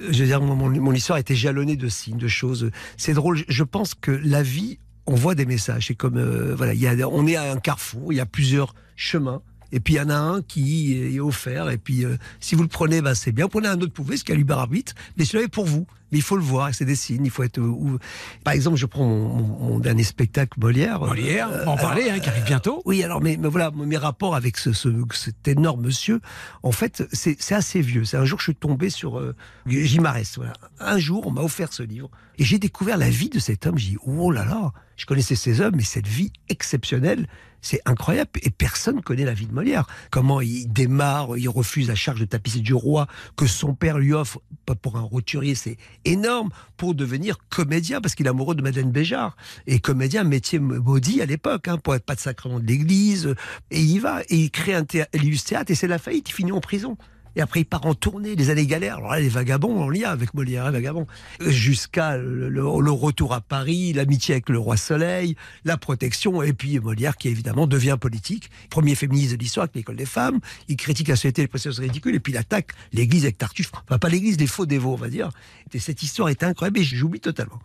[0.00, 2.70] Euh, Je veux dire, mon, mon- mon histoire a été jalonnée de signes, de choses.
[2.96, 3.36] C'est drôle.
[3.36, 5.88] je- Je pense que la vie, on voit des messages.
[5.88, 8.26] C'est comme, euh, voilà, il y a, on est à un carrefour, il y a
[8.26, 9.42] plusieurs chemins.
[9.72, 11.68] Et puis il y en a un qui est offert.
[11.68, 13.46] Et puis euh, si vous le prenez, ben, c'est bien.
[13.46, 14.92] Vous prenez un autre, vous pouvez, ce qui a libre arbitre.
[15.16, 15.84] Mais celui-là est pour vous.
[16.12, 16.72] Mais il faut le voir.
[16.74, 17.24] C'est des signes.
[17.24, 17.58] Il faut être.
[17.58, 17.98] euh, où-
[18.44, 21.00] Par exemple, je prends mon, mon- mon dernier spectacle Molière.
[21.00, 22.82] Molière, on va en parler, hein, qui arrive bientôt.
[22.84, 26.20] Oui, alors mais, mais voilà, mes rapports avec ce, ce- cet énorme monsieur,
[26.62, 28.04] en fait, c'est assez vieux.
[28.04, 29.34] C'est un jour que je suis tombé sur euh,
[29.66, 30.36] Gimarès.
[30.36, 30.52] Voilà.
[30.78, 33.78] Un jour, on m'a offert ce livre et j'ai découvert la vie de cet homme.
[33.78, 37.26] J'ai dit oh là là, je connaissais ces hommes, mais cette vie exceptionnelle,
[37.64, 38.30] c'est incroyable.
[38.42, 39.86] Et personne connaît la vie de Molière.
[40.10, 43.06] Comment il démarre, il refuse la charge de tapisser du roi
[43.36, 48.14] que son père lui offre pas pour un roturier, c'est énorme pour devenir comédien parce
[48.14, 49.36] qu'il est amoureux de Madeleine Béjart.
[49.66, 53.34] Et comédien, métier maudit à l'époque, hein, pour être pas de sacrement de l'église.
[53.70, 56.28] Et il y va et il crée un théâtre, l'illustre théâtre et c'est la faillite.
[56.28, 56.96] Il finit en prison.
[57.36, 58.98] Et après, il part en tournée, les années galères.
[58.98, 61.06] Alors là, les vagabonds, on y a avec Molière, les vagabonds.
[61.40, 67.16] Jusqu'à le, retour à Paris, l'amitié avec le roi Soleil, la protection, et puis Molière
[67.16, 68.50] qui évidemment devient politique.
[68.70, 70.40] Premier féministe de l'histoire avec l'école des femmes.
[70.68, 73.72] Il critique la société, les processus ridicules, et puis il attaque l'église avec Tartuffe.
[73.88, 75.30] Enfin, pas l'église, les faux dévots, on va dire.
[75.72, 77.60] Et cette histoire est incroyable et j'oublie totalement.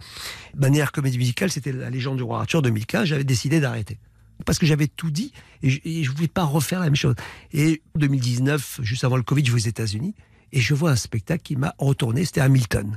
[0.56, 3.06] Manière comédie musicale, c'était la légende du roi Arthur 2015.
[3.06, 3.98] J'avais décidé d'arrêter
[4.46, 5.32] parce que j'avais tout dit
[5.64, 7.16] et je, je voulais pas refaire la même chose.
[7.54, 10.16] Et 2019, juste avant le Covid, je vais aux États-Unis
[10.52, 12.26] et je vois un spectacle qui m'a retourné.
[12.26, 12.96] C'était Hamilton.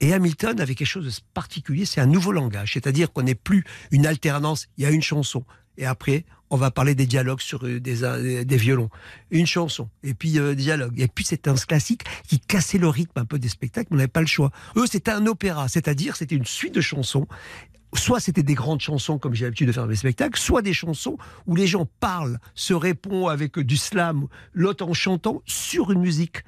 [0.00, 3.64] Et Hamilton avait quelque chose de particulier, c'est un nouveau langage, c'est-à-dire qu'on n'est plus
[3.90, 5.44] une alternance, il y a une chanson,
[5.76, 8.90] et après, on va parler des dialogues sur euh, des, euh, des violons.
[9.30, 11.00] Une chanson, et puis euh, des dialogues.
[11.00, 13.98] Et puis c'est un classique qui cassait le rythme un peu des spectacles, mais on
[13.98, 14.50] n'avait pas le choix.
[14.76, 17.26] Eux, c'était un opéra, c'est-à-dire c'était une suite de chansons.
[17.94, 20.72] Soit c'était des grandes chansons comme j'ai l'habitude de faire dans mes spectacles, soit des
[20.72, 26.00] chansons où les gens parlent, se répondent avec du slam, l'autre en chantant sur une
[26.00, 26.44] musique.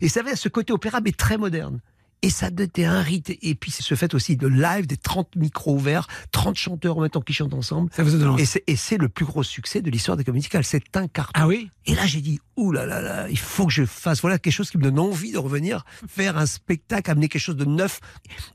[0.00, 1.80] Et ça avait ce côté opéra, mais très moderne.
[2.24, 3.36] Et ça était un rite.
[3.42, 7.00] Et puis, c'est ce fait aussi de live, des 30 micros ouverts, 30 chanteurs en
[7.00, 7.90] même temps qui chantent ensemble.
[8.38, 10.62] et c'est, et c'est le plus gros succès de l'histoire des comédies musicales.
[10.62, 11.32] C'est un carton.
[11.34, 11.68] Ah oui?
[11.84, 14.52] Et là, j'ai dit, ouh là là là, il faut que je fasse, voilà, quelque
[14.52, 17.98] chose qui me donne envie de revenir, faire un spectacle, amener quelque chose de neuf.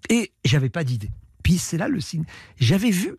[0.09, 1.09] Et j'avais pas d'idée.
[1.47, 2.25] Puis c'est là le signe.
[2.59, 3.15] J'avais vu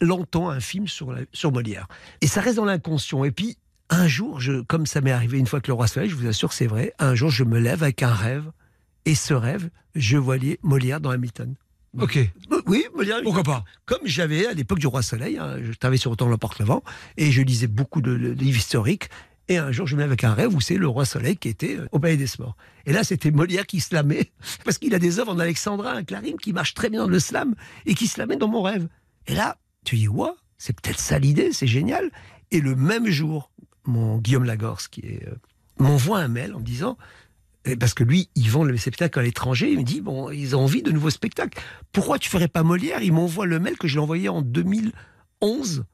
[0.00, 1.88] longtemps un film sur, la- sur Molière.
[2.20, 3.24] Et ça reste dans l'inconscient.
[3.24, 3.56] Et puis,
[3.90, 6.28] un jour, je, comme ça m'est arrivé une fois que le roi se je vous
[6.28, 8.52] assure, c'est vrai, un jour, je me lève avec un rêve.
[9.04, 11.56] Et ce rêve, je voyais Molière dans Hamilton.
[11.98, 12.20] Ok.
[12.68, 13.18] Oui, Molière.
[13.24, 13.64] Pourquoi pas?
[13.84, 16.84] Comme j'avais à l'époque du Roi Soleil, hein, je travaillais sur Autant l'emporte le vent,
[17.16, 19.08] et je lisais beaucoup de, de livres historiques.
[19.48, 21.48] Et un jour, je me lève avec un rêve où c'est le Roi Soleil qui
[21.48, 22.56] était euh, au Palais des Sports.
[22.86, 24.32] Et là, c'était Molière qui slamait,
[24.64, 27.18] parce qu'il a des œuvres en alexandrin, un clarine qui marche très bien dans le
[27.18, 27.54] slam,
[27.86, 28.88] et qui slamait dans mon rêve.
[29.26, 32.10] Et là, tu dis, ouais, c'est peut-être ça l'idée, c'est génial.
[32.50, 33.50] Et le même jour,
[33.84, 35.34] mon Guillaume Lagorce, qui est, euh,
[35.78, 36.96] m'envoie un mail en me disant,
[37.64, 39.70] eh, parce que lui, ils vend le spectacle à l'étranger.
[39.72, 41.60] Il me dit, bon, ils ont envie de nouveaux spectacles.
[41.92, 43.02] Pourquoi tu ferais pas Molière?
[43.02, 45.84] Il m'envoie le mail que je lui ai envoyé en 2011,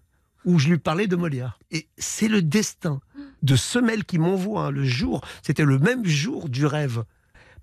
[0.45, 1.59] où je lui parlais de Molière.
[1.70, 3.01] Et c'est le destin
[3.43, 5.20] de ce mail qui m'envoie hein, le jour.
[5.43, 7.05] C'était le même jour du rêve.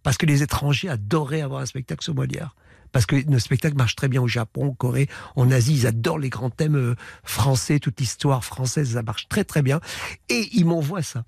[0.04, 2.56] Parce que les étrangers adoraient avoir un spectacle sur Molière.
[2.92, 5.74] Parce que nos spectacles marchent très bien au Japon, en Corée, en Asie.
[5.74, 9.82] Ils adorent les grands thèmes euh, français, toute l'histoire française, ça marche très très bien.
[10.30, 11.26] Et ils m'envoient ça.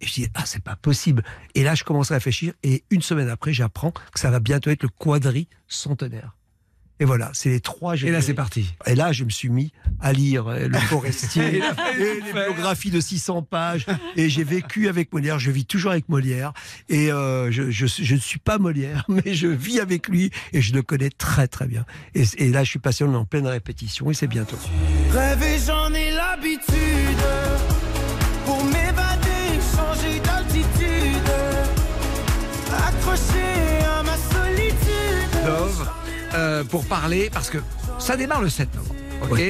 [0.00, 1.22] Et je dis, ah, c'est pas possible.
[1.54, 2.52] Et là, je commence à réfléchir.
[2.62, 6.36] Et une semaine après, j'apprends que ça va bientôt être le quadri centenaire.
[6.98, 7.94] Et voilà, c'est les trois.
[7.96, 8.74] Et là, c'est parti.
[8.86, 12.90] Et là, je me suis mis à lire euh, Le Forestier et le les biographies
[12.90, 13.86] de 600 pages.
[14.16, 16.52] Et j'ai vécu avec Molière, je vis toujours avec Molière.
[16.88, 20.62] Et euh, je, je, je ne suis pas Molière, mais je vis avec lui et
[20.62, 21.84] je le connais très très bien.
[22.14, 24.58] Et, et là, je suis est en pleine répétition et c'est bientôt.
[36.36, 37.58] Euh, pour parler, parce que
[37.98, 39.05] ça démarre le 7 novembre.
[39.22, 39.40] Ok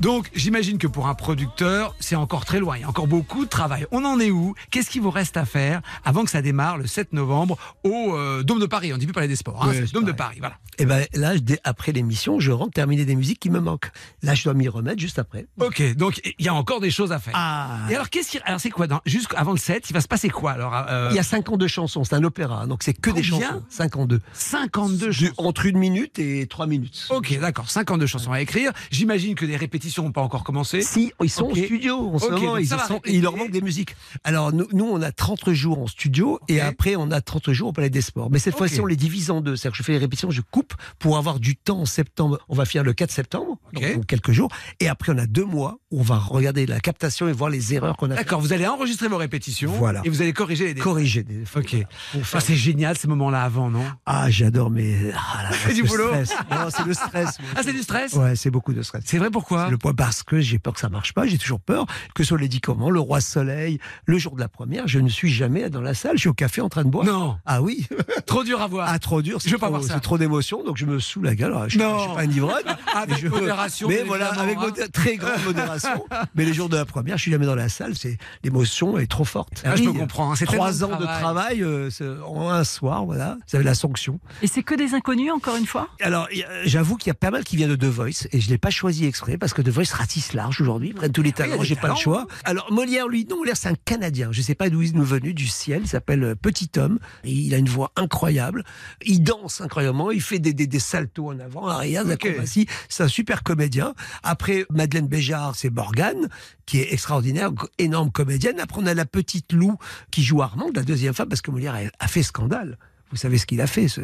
[0.00, 2.76] Donc j'imagine que pour un producteur, c'est encore très loin.
[2.76, 3.86] Il y a encore beaucoup de travail.
[3.90, 4.54] On en est où?
[4.70, 8.42] Qu'est-ce qu'il vous reste à faire avant que ça démarre le 7 novembre au euh,
[8.42, 8.92] Dôme de Paris?
[8.92, 10.36] On dit plus parler des sports, hein, Ouais, Dôme de Paris.
[10.40, 10.56] Voilà.
[10.78, 13.90] Et ben là, après l'émission, je rentre terminer des musiques qui me manquent.
[14.22, 15.46] Là, je dois m'y remettre juste après.
[15.60, 17.34] Ok, donc il y a encore des choses à faire.
[17.36, 17.78] Ah.
[17.90, 20.28] Et alors qu'est-ce qui, alors c'est quoi dans- Jusqu'avant le 7, il va se passer
[20.28, 23.22] quoi alors euh, Il y a 52 chansons, c'est un opéra, donc c'est que des
[23.22, 23.62] chansons.
[23.70, 24.20] 52.
[24.34, 27.06] 52 Du- Entre une minute et trois minutes.
[27.10, 28.72] Ok, d'accord, 52 chansons à écrire.
[29.04, 30.80] J'imagine que les répétitions n'ont pas encore commencé.
[30.80, 31.52] Si, ils sont Ok.
[31.52, 33.94] au studio en ce Ok, moment, ils sont- il leur manque des musiques.
[34.24, 37.68] Alors nous, nous, on a 30 jours en studio et après on a 30 jours
[37.68, 38.30] au Palais des Sports.
[38.30, 38.58] Mais cette Ok.
[38.60, 39.56] fois-ci on les divise en deux.
[39.56, 42.38] C'est-à-dire que je fais les répétitions, je coupe pour avoir du temps en septembre.
[42.48, 44.06] On va finir le 4 septembre, donc Ok.
[44.06, 44.48] quelques jours.
[44.80, 47.74] Et après on a deux mois où on va regarder la captation et voir les
[47.74, 50.00] erreurs qu'on a D'accord, vous allez enregistrer vos répétitions Voilà.
[50.04, 50.88] et vous allez corriger les défauts.
[50.90, 51.24] corriger.
[51.24, 51.42] Des...
[51.54, 51.76] Ok.
[52.12, 53.84] Pour faire- Ah, c'est génial ces moments-là avant, non?
[54.06, 56.08] Ah, j'adore, mais ah, C'est du boulot.
[56.14, 57.38] c'est le stress.
[57.54, 58.14] Ah, c'est du stress?
[58.14, 58.93] Ouais, c'est beaucoup de stress.
[59.04, 59.68] C'est vrai pourquoi?
[59.70, 62.28] Le point parce que j'ai peur que ça marche pas, j'ai toujours peur que ce
[62.28, 65.30] soit les dix commandements, le roi soleil, le jour de la première, je ne suis
[65.32, 67.04] jamais dans la salle, je suis au café en train de boire.
[67.06, 67.36] Non.
[67.46, 67.86] Ah oui.
[68.26, 68.88] Trop dur à voir.
[68.90, 69.94] Ah trop dur, c'est Je veux pas trop- voir ça.
[69.94, 71.52] C'est trop d'émotions, donc je me saoule la gueule.
[71.52, 71.98] Alors, je, Non.
[71.98, 72.64] je suis pas un ivrogne.
[72.94, 74.60] Avec mais je- modération, Mais voilà, avec hein.
[74.68, 76.04] modé- très grande modération.
[76.34, 79.06] mais les jours de la première, je suis jamais dans la salle, c'est l'émotion est
[79.06, 79.62] trop forte.
[79.64, 81.62] Ah, je peux comprendre, hein, c'est Trois ans de de travail.
[81.62, 81.90] euh,
[82.26, 83.36] en un soir, voilà.
[83.48, 84.20] Vous avez la sanction.
[84.42, 85.88] Et c'est que des inconnus, encore une fois?
[86.00, 86.28] Alors,
[86.64, 88.70] j'avoue qu'il y a pas mal qui vient de The Voice et je l'ai pas
[88.70, 91.88] choisi exprès parce que The Voice ratisse large aujourd'hui, prennent tous les talents, j'ai pas
[91.88, 92.26] le choix.
[92.44, 94.28] Alors Molière, lui, non, Molière c'est un Canadien.
[94.32, 95.82] Je sais pas d'où il est venu, du ciel.
[95.84, 96.98] Il s'appelle euh, Petit Homme.
[97.24, 98.64] Et il a une voix incroyable.
[99.04, 100.10] Il danse incroyablement.
[100.10, 102.66] Il fait des, des, des saltos en avant, arrière, d'acrobatie.
[102.88, 103.94] C'est un super comédien.
[104.22, 106.28] Après Madeleine Béjart, c'est Morgane
[106.66, 108.58] qui est extraordinaire, énorme comédienne.
[108.60, 109.76] Après on a la petite Lou
[110.10, 112.78] qui joue Armande, la deuxième femme, parce que Molière a, a fait scandale.
[113.10, 114.00] Vous savez ce qu'il a fait ce-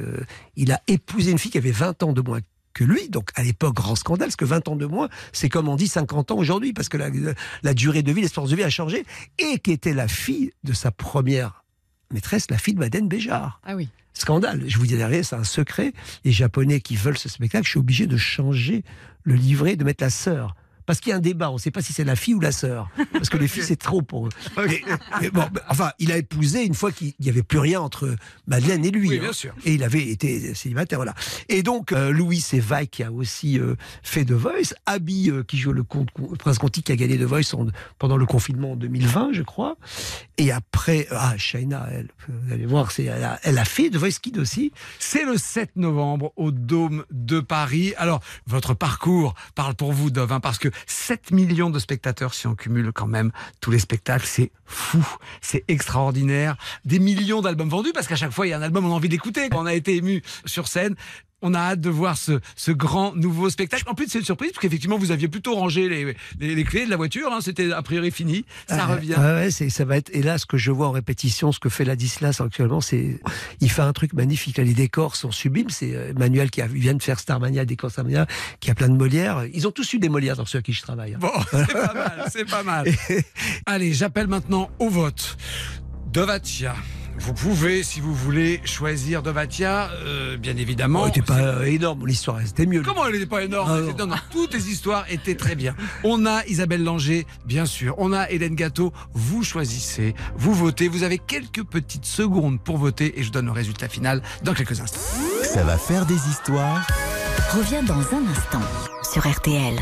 [0.56, 2.40] Il a épousé une fille qui avait 20 ans de moins
[2.72, 5.68] que lui, donc à l'époque grand scandale, parce que 20 ans de moins, c'est comme
[5.68, 7.10] on dit 50 ans aujourd'hui, parce que la,
[7.62, 9.04] la durée de vie, l'espérance de vie a changé,
[9.38, 11.64] et qui était la fille de sa première
[12.12, 13.60] maîtresse, la fille de Madeleine Béjart.
[13.64, 13.88] Ah oui.
[14.12, 15.92] Scandale, je vous dis rien, c'est un secret.
[16.24, 18.84] Les Japonais qui veulent ce spectacle, je suis obligé de changer
[19.22, 20.54] le livret, de mettre la sœur.
[20.90, 22.40] Parce qu'il y a un débat, on ne sait pas si c'est la fille ou
[22.40, 22.90] la sœur.
[23.12, 24.30] Parce que les filles, c'est trop pour eux.
[24.56, 24.82] Mais-
[25.20, 28.16] mais bon, enfin, il a épousé une fois qu'il n'y avait plus rien entre
[28.48, 29.08] Madeleine et lui.
[29.08, 29.32] Oui, hein.
[29.32, 29.54] sûr.
[29.64, 31.14] Et il avait été célibataire, voilà.
[31.48, 34.74] Et donc, euh, Louis, c'est Vaille qui a aussi euh, fait The Voice.
[34.86, 36.10] Abby, euh, qui joue le, comte-
[36.40, 37.68] prince Conti, qui a gagné The Voice en-
[38.00, 39.76] pendant le confinement en 2020, je crois.
[40.38, 43.96] Et après, ah, Shaina, elle, vous allez voir, c'est, elle, a, elle a fait The
[43.96, 44.72] Voice Kid aussi.
[44.98, 47.94] C'est le 7 novembre au Dôme de Paris.
[47.96, 52.46] Alors, votre parcours parle pour vous, Dove, hein, parce que 7 millions de spectateurs, si
[52.46, 55.06] on cumule quand même tous les spectacles, c'est fou,
[55.40, 56.56] c'est extraordinaire.
[56.84, 58.94] Des millions d'albums vendus, parce qu'à chaque fois, il y a un album, on a
[58.94, 59.48] envie d'écouter.
[59.52, 60.96] On a été ému sur scène,
[61.42, 63.84] on a hâte de voir ce, ce grand nouveau spectacle.
[63.88, 66.84] En plus, c'est une surprise, parce qu'effectivement, vous aviez plutôt rangé les, les- les clés
[66.84, 67.32] de la voiture.
[67.32, 67.38] hein.
[67.40, 68.44] C'était a priori fini.
[68.68, 69.14] Ça Ah, revient.
[69.16, 70.10] ah ouais, ça va être.
[70.14, 73.20] Et là, ce que je vois en répétition, ce que fait Ladislas actuellement, c'est,
[73.60, 74.58] il fait un truc magnifique.
[74.58, 75.70] Les décors sont sublimes.
[75.70, 78.26] C'est euh, Emmanuel qui a, vient de faire Starmania, décor Starmania,
[78.60, 79.44] qui a plein de Molières.
[79.54, 81.14] Ils ont tous eu des Molières dans ceux à qui je travaille.
[81.14, 81.18] hein.
[81.20, 82.86] Bon, c'est pas mal, c'est pas mal.
[83.66, 85.36] Allez, j'appelle maintenant au vote.
[86.12, 86.74] Dovatia.
[87.20, 91.02] Vous pouvez, si vous voulez, choisir Dovatia, euh, bien évidemment.
[91.02, 92.80] Oh, c'était pas euh, énorme, l'histoire, c'était mieux.
[92.80, 93.70] Comment elle n'était pas énorme?
[93.70, 95.74] Ah, non, non, Toutes les histoires étaient très bien.
[96.02, 97.94] On a Isabelle Langer, bien sûr.
[97.98, 98.92] On a Hélène Gâteau.
[99.12, 100.88] Vous choisissez, vous votez.
[100.88, 104.80] Vous avez quelques petites secondes pour voter et je donne le résultat final dans quelques
[104.80, 105.00] instants.
[105.42, 106.86] Ça va faire des histoires.
[107.54, 108.62] Reviens dans un instant
[109.12, 109.74] sur RTL.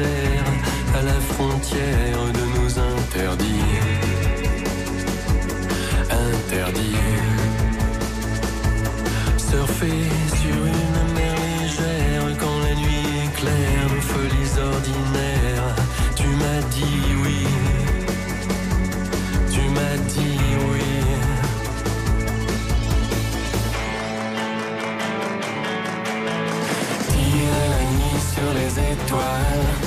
[0.00, 3.84] à la frontière de nous interdire.
[6.08, 7.28] Interdire.
[9.36, 10.08] Surfer
[10.40, 15.74] sur une mer légère quand la nuit éclaire nos folies ordinaires.
[16.14, 17.46] Tu m'as dit oui.
[19.50, 20.38] Tu m'as dit
[20.70, 20.90] oui.
[27.08, 29.77] Tire la nuit sur les étoiles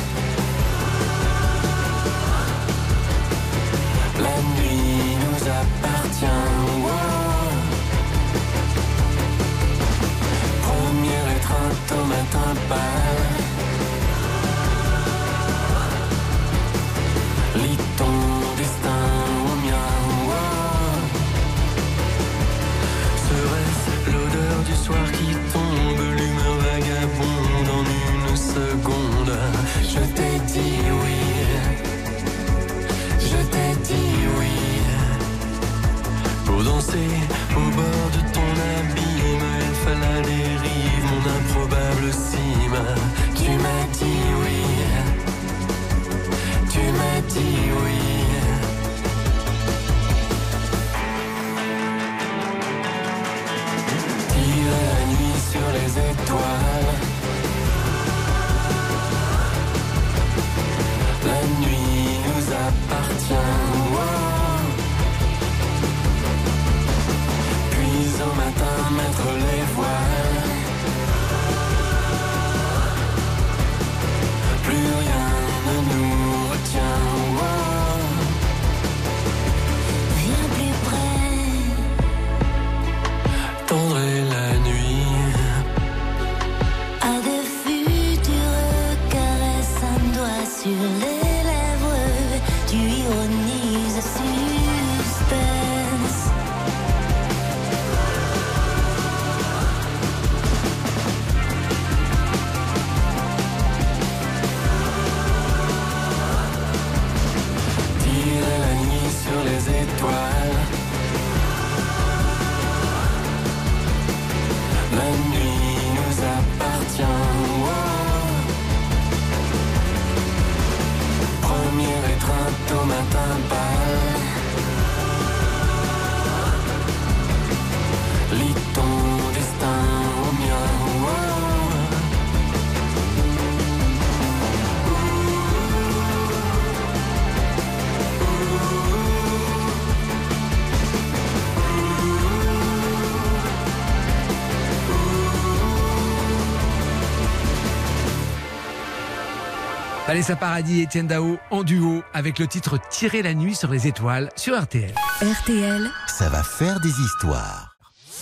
[150.22, 153.88] Vanessa Paradis et Etienne Dao en duo avec le titre Tirer la nuit sur les
[153.88, 154.94] étoiles sur RTL.
[155.20, 157.76] RTL, Ça va faire des histoires.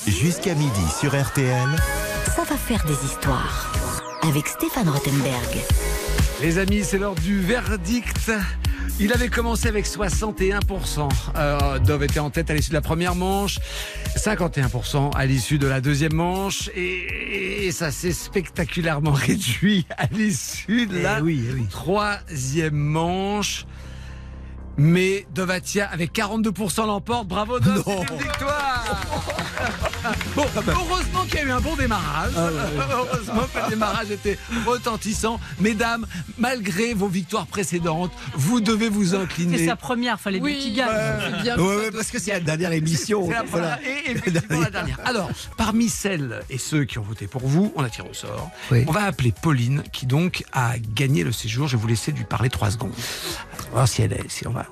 [0.08, 1.68] Jusqu'à midi sur RTL.
[2.34, 3.74] ça va faire des histoires.
[4.24, 5.58] Avec Stéphane Rothenberg.
[6.42, 8.32] Les amis, c'est l'heure du verdict.
[9.00, 11.10] Il avait commencé avec 61%.
[11.36, 13.60] Euh, Dove était en tête à l'issue de la première manche,
[14.16, 20.88] 51% à l'issue de la deuxième manche, et, et ça s'est spectaculairement réduit à l'issue
[20.88, 21.22] de la
[21.70, 23.66] troisième manche.
[24.80, 27.28] Mais Dovatia avec 42% l'emporte.
[27.28, 28.86] Bravo c'est une victoire.
[30.36, 32.32] Bon, heureusement qu'il y a eu un bon démarrage.
[32.38, 35.40] heureusement que le démarrage était retentissant.
[35.60, 36.06] Mesdames,
[36.38, 39.58] malgré vos victoires précédentes, vous devez vous incliner.
[39.58, 40.90] C'est sa première, fallait Oui, bien qu'il gagne.
[41.20, 41.58] C'est bien.
[41.58, 43.26] Ouais, ouais, parce que c'est la dernière émission.
[43.28, 43.80] C'est la Voilà.
[43.84, 45.00] et effectivement la dernière.
[45.04, 48.50] Alors, parmi celles et ceux qui ont voté pour vous, on la tire au sort.
[48.72, 48.86] Oui.
[48.88, 51.68] On va appeler Pauline, qui donc a gagné le séjour.
[51.68, 52.94] Je vais vous laisser lui parler trois secondes.
[52.96, 54.30] On va voir si elle est.
[54.30, 54.66] Si on va,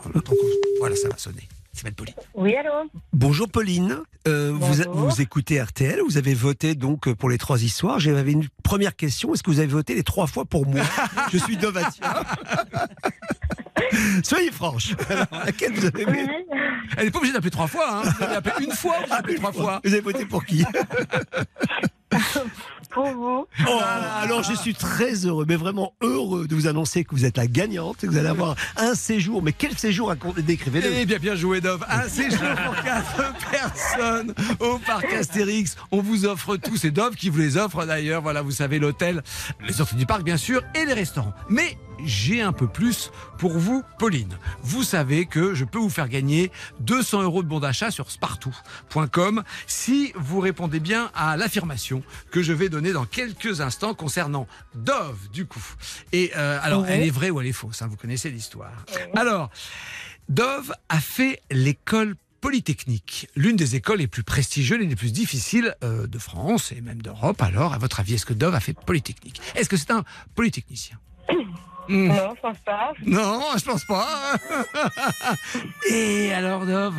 [0.80, 1.48] voilà, ça va sonner.
[1.74, 2.16] C'est Pauline.
[2.34, 4.96] Oui, allô Bonjour Pauline, Euh, vous, Bonjour.
[4.96, 8.00] vous écoutez RTL, vous avez voté donc pour les trois histoires.
[8.00, 10.82] J'avais une première question, est-ce que vous avez voté les trois fois pour moi
[11.32, 12.24] Je suis Dovatia.
[14.24, 14.96] Soyez franche.
[15.08, 16.28] Alors, laquelle vous avez aimé
[16.98, 18.00] Elle n'est pas obligée d'appeler trois fois.
[18.00, 18.10] Hein.
[18.18, 19.80] Vous avez appelé une fois, vous avez appelé trois fois.
[19.84, 20.66] Vous avez voté pour qui
[22.98, 23.48] Pour vous.
[23.70, 23.80] Oh,
[24.22, 27.46] alors je suis très heureux, mais vraiment heureux de vous annoncer que vous êtes la
[27.46, 29.44] gagnante, que vous allez avoir un séjour.
[29.44, 30.88] Mais quel séjour Décrivez-le.
[30.94, 31.86] Eh bien, bien joué, Dove.
[31.90, 35.76] Un séjour pour quatre personnes au parc Astérix.
[35.92, 36.78] On vous offre tous.
[36.78, 38.22] C'est Dove qui vous les offre d'ailleurs.
[38.22, 39.22] Voilà, vous savez, l'hôtel,
[39.68, 41.34] les offres du parc, bien sûr, et les restaurants.
[41.50, 44.38] Mais j'ai un peu plus pour vous, Pauline.
[44.62, 49.44] Vous savez que je peux vous faire gagner 200 euros de bon d'achat sur spartou.com
[49.68, 55.30] si vous répondez bien à l'affirmation que je vais donner dans quelques instants concernant Dove,
[55.32, 55.64] du coup.
[56.12, 56.90] Et euh, alors, Ouais.
[56.94, 58.72] elle est vraie ou elle est fausse hein, Vous connaissez l'histoire.
[59.16, 59.50] Alors,
[60.30, 65.76] Dove a fait l'école Polytechnique, l'une des écoles les plus prestigieuses et les plus difficiles
[65.84, 67.42] euh, de France et même d'Europe.
[67.42, 69.42] Alors, à votre avis, est-ce que Dove a fait Polytechnique?
[69.56, 70.04] Est-ce que c'est un
[70.36, 71.00] polytechnicien?
[71.90, 72.08] Hmm.
[72.08, 72.94] Non, je pense pas.
[73.06, 74.08] Non, je pense pas.
[75.90, 76.96] et alors, Dove?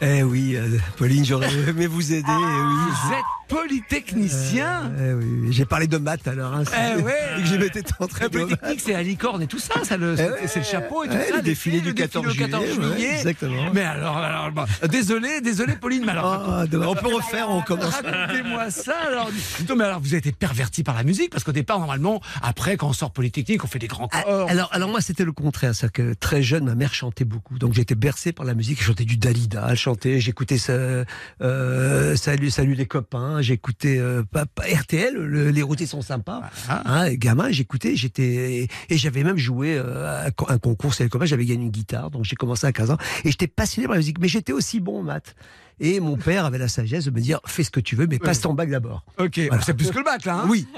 [0.00, 2.24] Eh oui, euh, Pauline, j'aurais aimé vous aider.
[2.28, 2.92] eh oui.
[3.04, 6.54] Vous êtes polytechnicien Eh oui, j'ai parlé de maths alors.
[6.54, 6.64] Hein,
[6.96, 7.14] Eh ouais.
[7.38, 7.82] Et que je m'étais.
[8.30, 11.14] Polytechnique, c'est la licorne et tout ça, ça le, Eh c'est- le chapeau et tout
[11.14, 11.36] Ouais, ça.
[11.36, 13.14] le défilé du le défilé 14 au 14 juillet, juillet.
[13.16, 13.70] exactement.
[13.72, 16.26] Mais alors, alors bon, désolé, désolé, Pauline, mais alors.
[16.48, 17.94] Ah, on peut refaire, on commence.
[17.94, 18.94] Racontez-moi ça.
[19.08, 22.20] Alors, dites mais alors, vous avez été perverti par la musique parce qu'au départ, normalement,
[22.42, 24.48] après, quand on sort Polytechnique, on fait des grands corps.
[24.50, 25.74] Alors, alors moi, c'était le contraire.
[25.74, 27.58] C'est que très jeune, ma mère chantait beaucoup.
[27.58, 28.80] Donc, j'étais bercé par la musique.
[28.80, 29.66] Je chantais du Dalida.
[29.70, 30.20] Elle chantait.
[30.20, 30.72] J'écoutais ça,
[31.42, 33.37] euh, salut, salut les copains.
[33.40, 34.22] J'écoutais euh,
[34.58, 35.14] RTL.
[35.14, 36.42] le- les routiers sont sympas.
[36.68, 37.96] Hein, et gamin, j'écoutais.
[37.96, 40.94] J'étais et j'avais même joué euh, à un concours.
[40.94, 41.08] C'est.
[41.22, 42.10] J'avais gagné une guitare.
[42.10, 44.18] Donc, j'ai commencé à 15 ans et j'étais passionné par la musique.
[44.20, 45.34] Mais j'étais aussi bon en maths.
[45.80, 48.18] Et mon père avait la sagesse de me dire fais ce que tu veux, mais
[48.18, 49.04] passe ton bac d'abord.
[49.16, 49.62] Ok, Voilà.
[49.62, 50.38] c'est plus que le bac là.
[50.40, 50.66] hein Oui.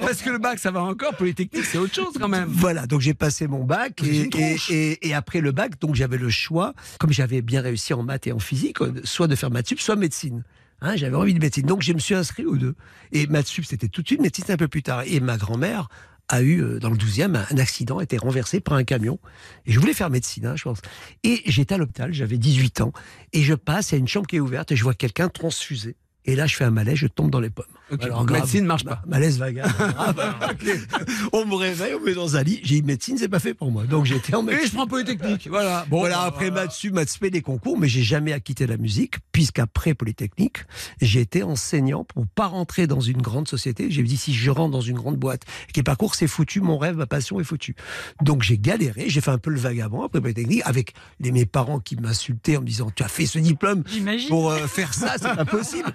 [0.00, 1.14] Parce que le bac, ça va encore.
[1.14, 2.48] Polytechnique, c'est autre chose quand même.
[2.50, 4.28] Voilà, donc j'ai passé mon bac et-
[4.70, 8.26] et- et après le bac, donc j'avais le choix, comme j'avais bien réussi en maths
[8.26, 10.42] et en physique, euh, soit de faire maths sup, soit médecine.
[10.80, 12.74] Hein, j'avais envie de médecine, donc je me suis inscrit aux deux.
[13.12, 15.02] Et maths sup, c'était tout de suite, médecine un peu plus tard.
[15.06, 15.88] Et ma grand-mère
[16.28, 19.18] a eu euh, dans le 12e un, accident, a été renversée par un camion.
[19.66, 20.78] Et je voulais faire médecine, hein, je pense.
[21.24, 22.92] Et j'étais à l'hôpital, j'avais 18 ans,
[23.32, 25.28] et je passe, il y a une chambre qui est ouverte, et je vois quelqu'un
[25.28, 25.96] transfusé.
[26.28, 27.64] Et là, je fais un malaise, je tombe dans les pommes.
[27.90, 28.40] Ok, Alors, grave.
[28.42, 29.00] médecine marche pas.
[29.06, 29.62] Ma- Malaise vague.
[31.32, 32.60] on me réveille, on me met dans un lit.
[32.62, 33.84] J'ai dit médecine, c'est pas fait pour moi.
[33.84, 34.68] Donc j'étais en Et médecine.
[34.68, 35.48] je prends Polytechnique.
[35.48, 35.86] Voilà.
[35.88, 38.76] Bon, voilà, bah, après maths sup, maths spé, des concours, mais j'ai jamais acquitté la
[38.76, 40.58] musique, puisqu'après Polytechnique,
[41.00, 43.90] j'ai été enseignant pour pas rentrer dans une grande société.
[43.90, 46.60] J'ai dit, si je rentre dans une grande boîte, et que les parcours, c'est foutu,
[46.60, 47.74] mon rêve, ma passion est foutue.
[48.22, 51.80] Donc j'ai galéré, j'ai fait un peu le vagabond après Polytechnique, avec les, mes parents
[51.80, 54.28] qui m'insultaient en me disant, tu as fait ce diplôme J'imagine.
[54.28, 55.90] pour euh, faire ça, c'est impossible.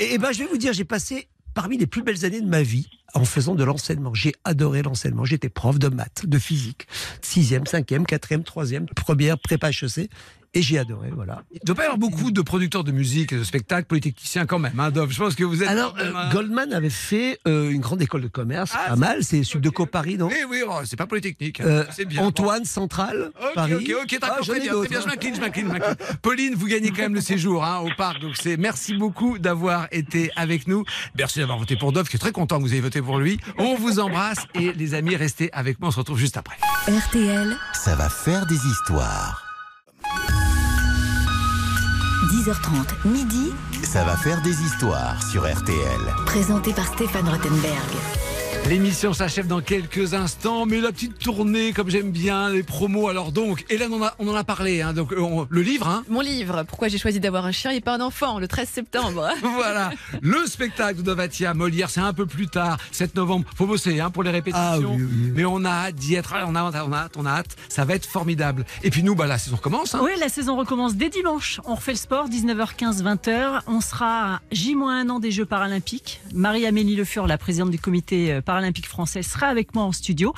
[0.00, 2.62] Et, ben, je vais vous dire, j'ai passé parmi les plus belles années de ma
[2.62, 4.14] vie en faisant de l'enseignement.
[4.14, 5.24] J'ai adoré l'enseignement.
[5.24, 6.86] J'étais prof de maths, de physique,
[7.22, 10.08] sixième, cinquième, quatrième, troisième, première, prépa HEC.
[10.56, 11.42] Et j'ai adoré, voilà.
[11.50, 14.46] Il ne doit pas y avoir beaucoup de producteurs de musique et de spectacles polytechniciens
[14.46, 15.10] quand même, hein, Dov?
[15.10, 15.68] Je pense que vous êtes.
[15.68, 16.30] Alors, euh.
[16.30, 20.16] Goldman avait fait euh, une grande école de commerce, Ah, pas mal, c'est Subdeco Paris,
[20.16, 20.28] non?
[20.28, 21.58] Oui, oui, oh, c'est pas Polytechnique.
[21.58, 21.64] hein.
[21.66, 22.22] Euh, c'est bien.
[22.22, 23.74] Antoine Central, Paris.
[23.74, 25.08] ok, ok, Ah, d'accord, j'en très bien, très d'autres, bien, je hein.
[25.08, 25.96] m'incline, je m'incline, je m'incline.
[26.22, 29.88] Pauline, vous gagnez quand même le séjour hein, au parc, donc c'est merci beaucoup d'avoir
[29.90, 30.84] été avec nous.
[31.18, 33.38] Merci d'avoir voté pour Dove, qui est très content que vous ayez voté pour lui.
[33.58, 36.56] On vous embrasse et les amis, restez avec moi, on se retrouve juste après.
[36.88, 39.40] RTL, Ça va faire des histoires.
[42.32, 46.00] 10h30, midi, Ça va faire des histoires sur RTL.
[46.26, 47.90] présenté par Stéphane Rottenberg.
[48.68, 53.08] L'émission s'achève dans quelques instants, mais la petite tournée, comme j'aime bien, les promos.
[53.08, 55.86] Alors donc, Hélène, on, a- on en a parlé, hein, donc euh, on- le livre,
[55.86, 58.66] hein, Mon livre, Pourquoi j'ai choisi d'avoir un chien et pas un enfant, le 13
[58.68, 59.28] septembre.
[59.42, 59.90] Voilà,
[60.22, 63.44] le spectacle de Dovatia, Molière, c'est un peu plus tard, 7 novembre.
[63.54, 65.32] Faut bosser hein, pour les répétitions, Ah oui, oui, oui.
[65.36, 66.34] mais on a hâte d'y être.
[66.46, 67.56] On a, hâte, on a hâte, on a hâte.
[67.68, 68.64] Ça va être formidable.
[68.82, 69.94] Et puis nous, bah, la saison recommence.
[69.94, 70.00] Hein.
[70.02, 71.60] Oui, la saison recommence dès dimanche.
[71.66, 73.60] On refait le sport, 19h15, 20h.
[73.66, 76.22] On sera à J-1 an des Jeux paralympiques.
[76.32, 80.32] Marie-Amélie Le Fur, la présidente du comité euh, paralympique français, sera avec moi en studio.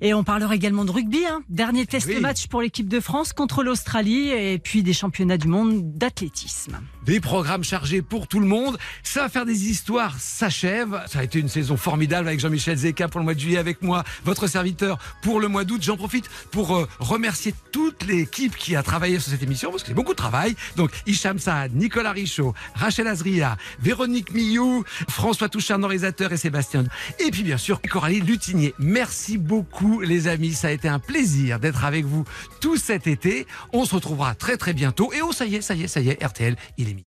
[0.00, 1.24] Et on parlera également de rugby.
[1.24, 1.42] hein.
[1.48, 2.18] Dernier test Oui.
[2.18, 6.80] match pour l'équipe de France contre l'Australie et puis des championnats du monde d'athlétisme.
[7.04, 8.78] Des programmes chargés pour tout le monde.
[9.04, 11.00] Ça va faire des histoires, s'achève.
[11.06, 13.80] Ça a été une saison formidable avec Jean-Michel Zeka pour le mois de juillet avec
[13.82, 15.80] moi, votre serviteur pour le mois d'août.
[15.84, 19.88] J'en profite pour euh, remercier toute l'équipe qui a travaillé sur cette émission parce que
[19.88, 20.56] c'est beaucoup de travail.
[20.74, 26.84] Donc Hicham Saad, Nicolas Richaud, Rachel Azria, Véronique Millou, François Touchard, réalisateur et Sébastien.
[27.24, 28.72] Et puis bien sûr Coralie Lutinier.
[28.78, 30.54] Merci beaucoup les amis.
[30.54, 32.24] Ça a été un plaisir d'être avec vous
[32.62, 33.46] tout cet été.
[33.74, 35.12] On se retrouvera très très bientôt.
[35.12, 37.11] Et oh ça y est, ça y est, ça y est, RTL, il est mis.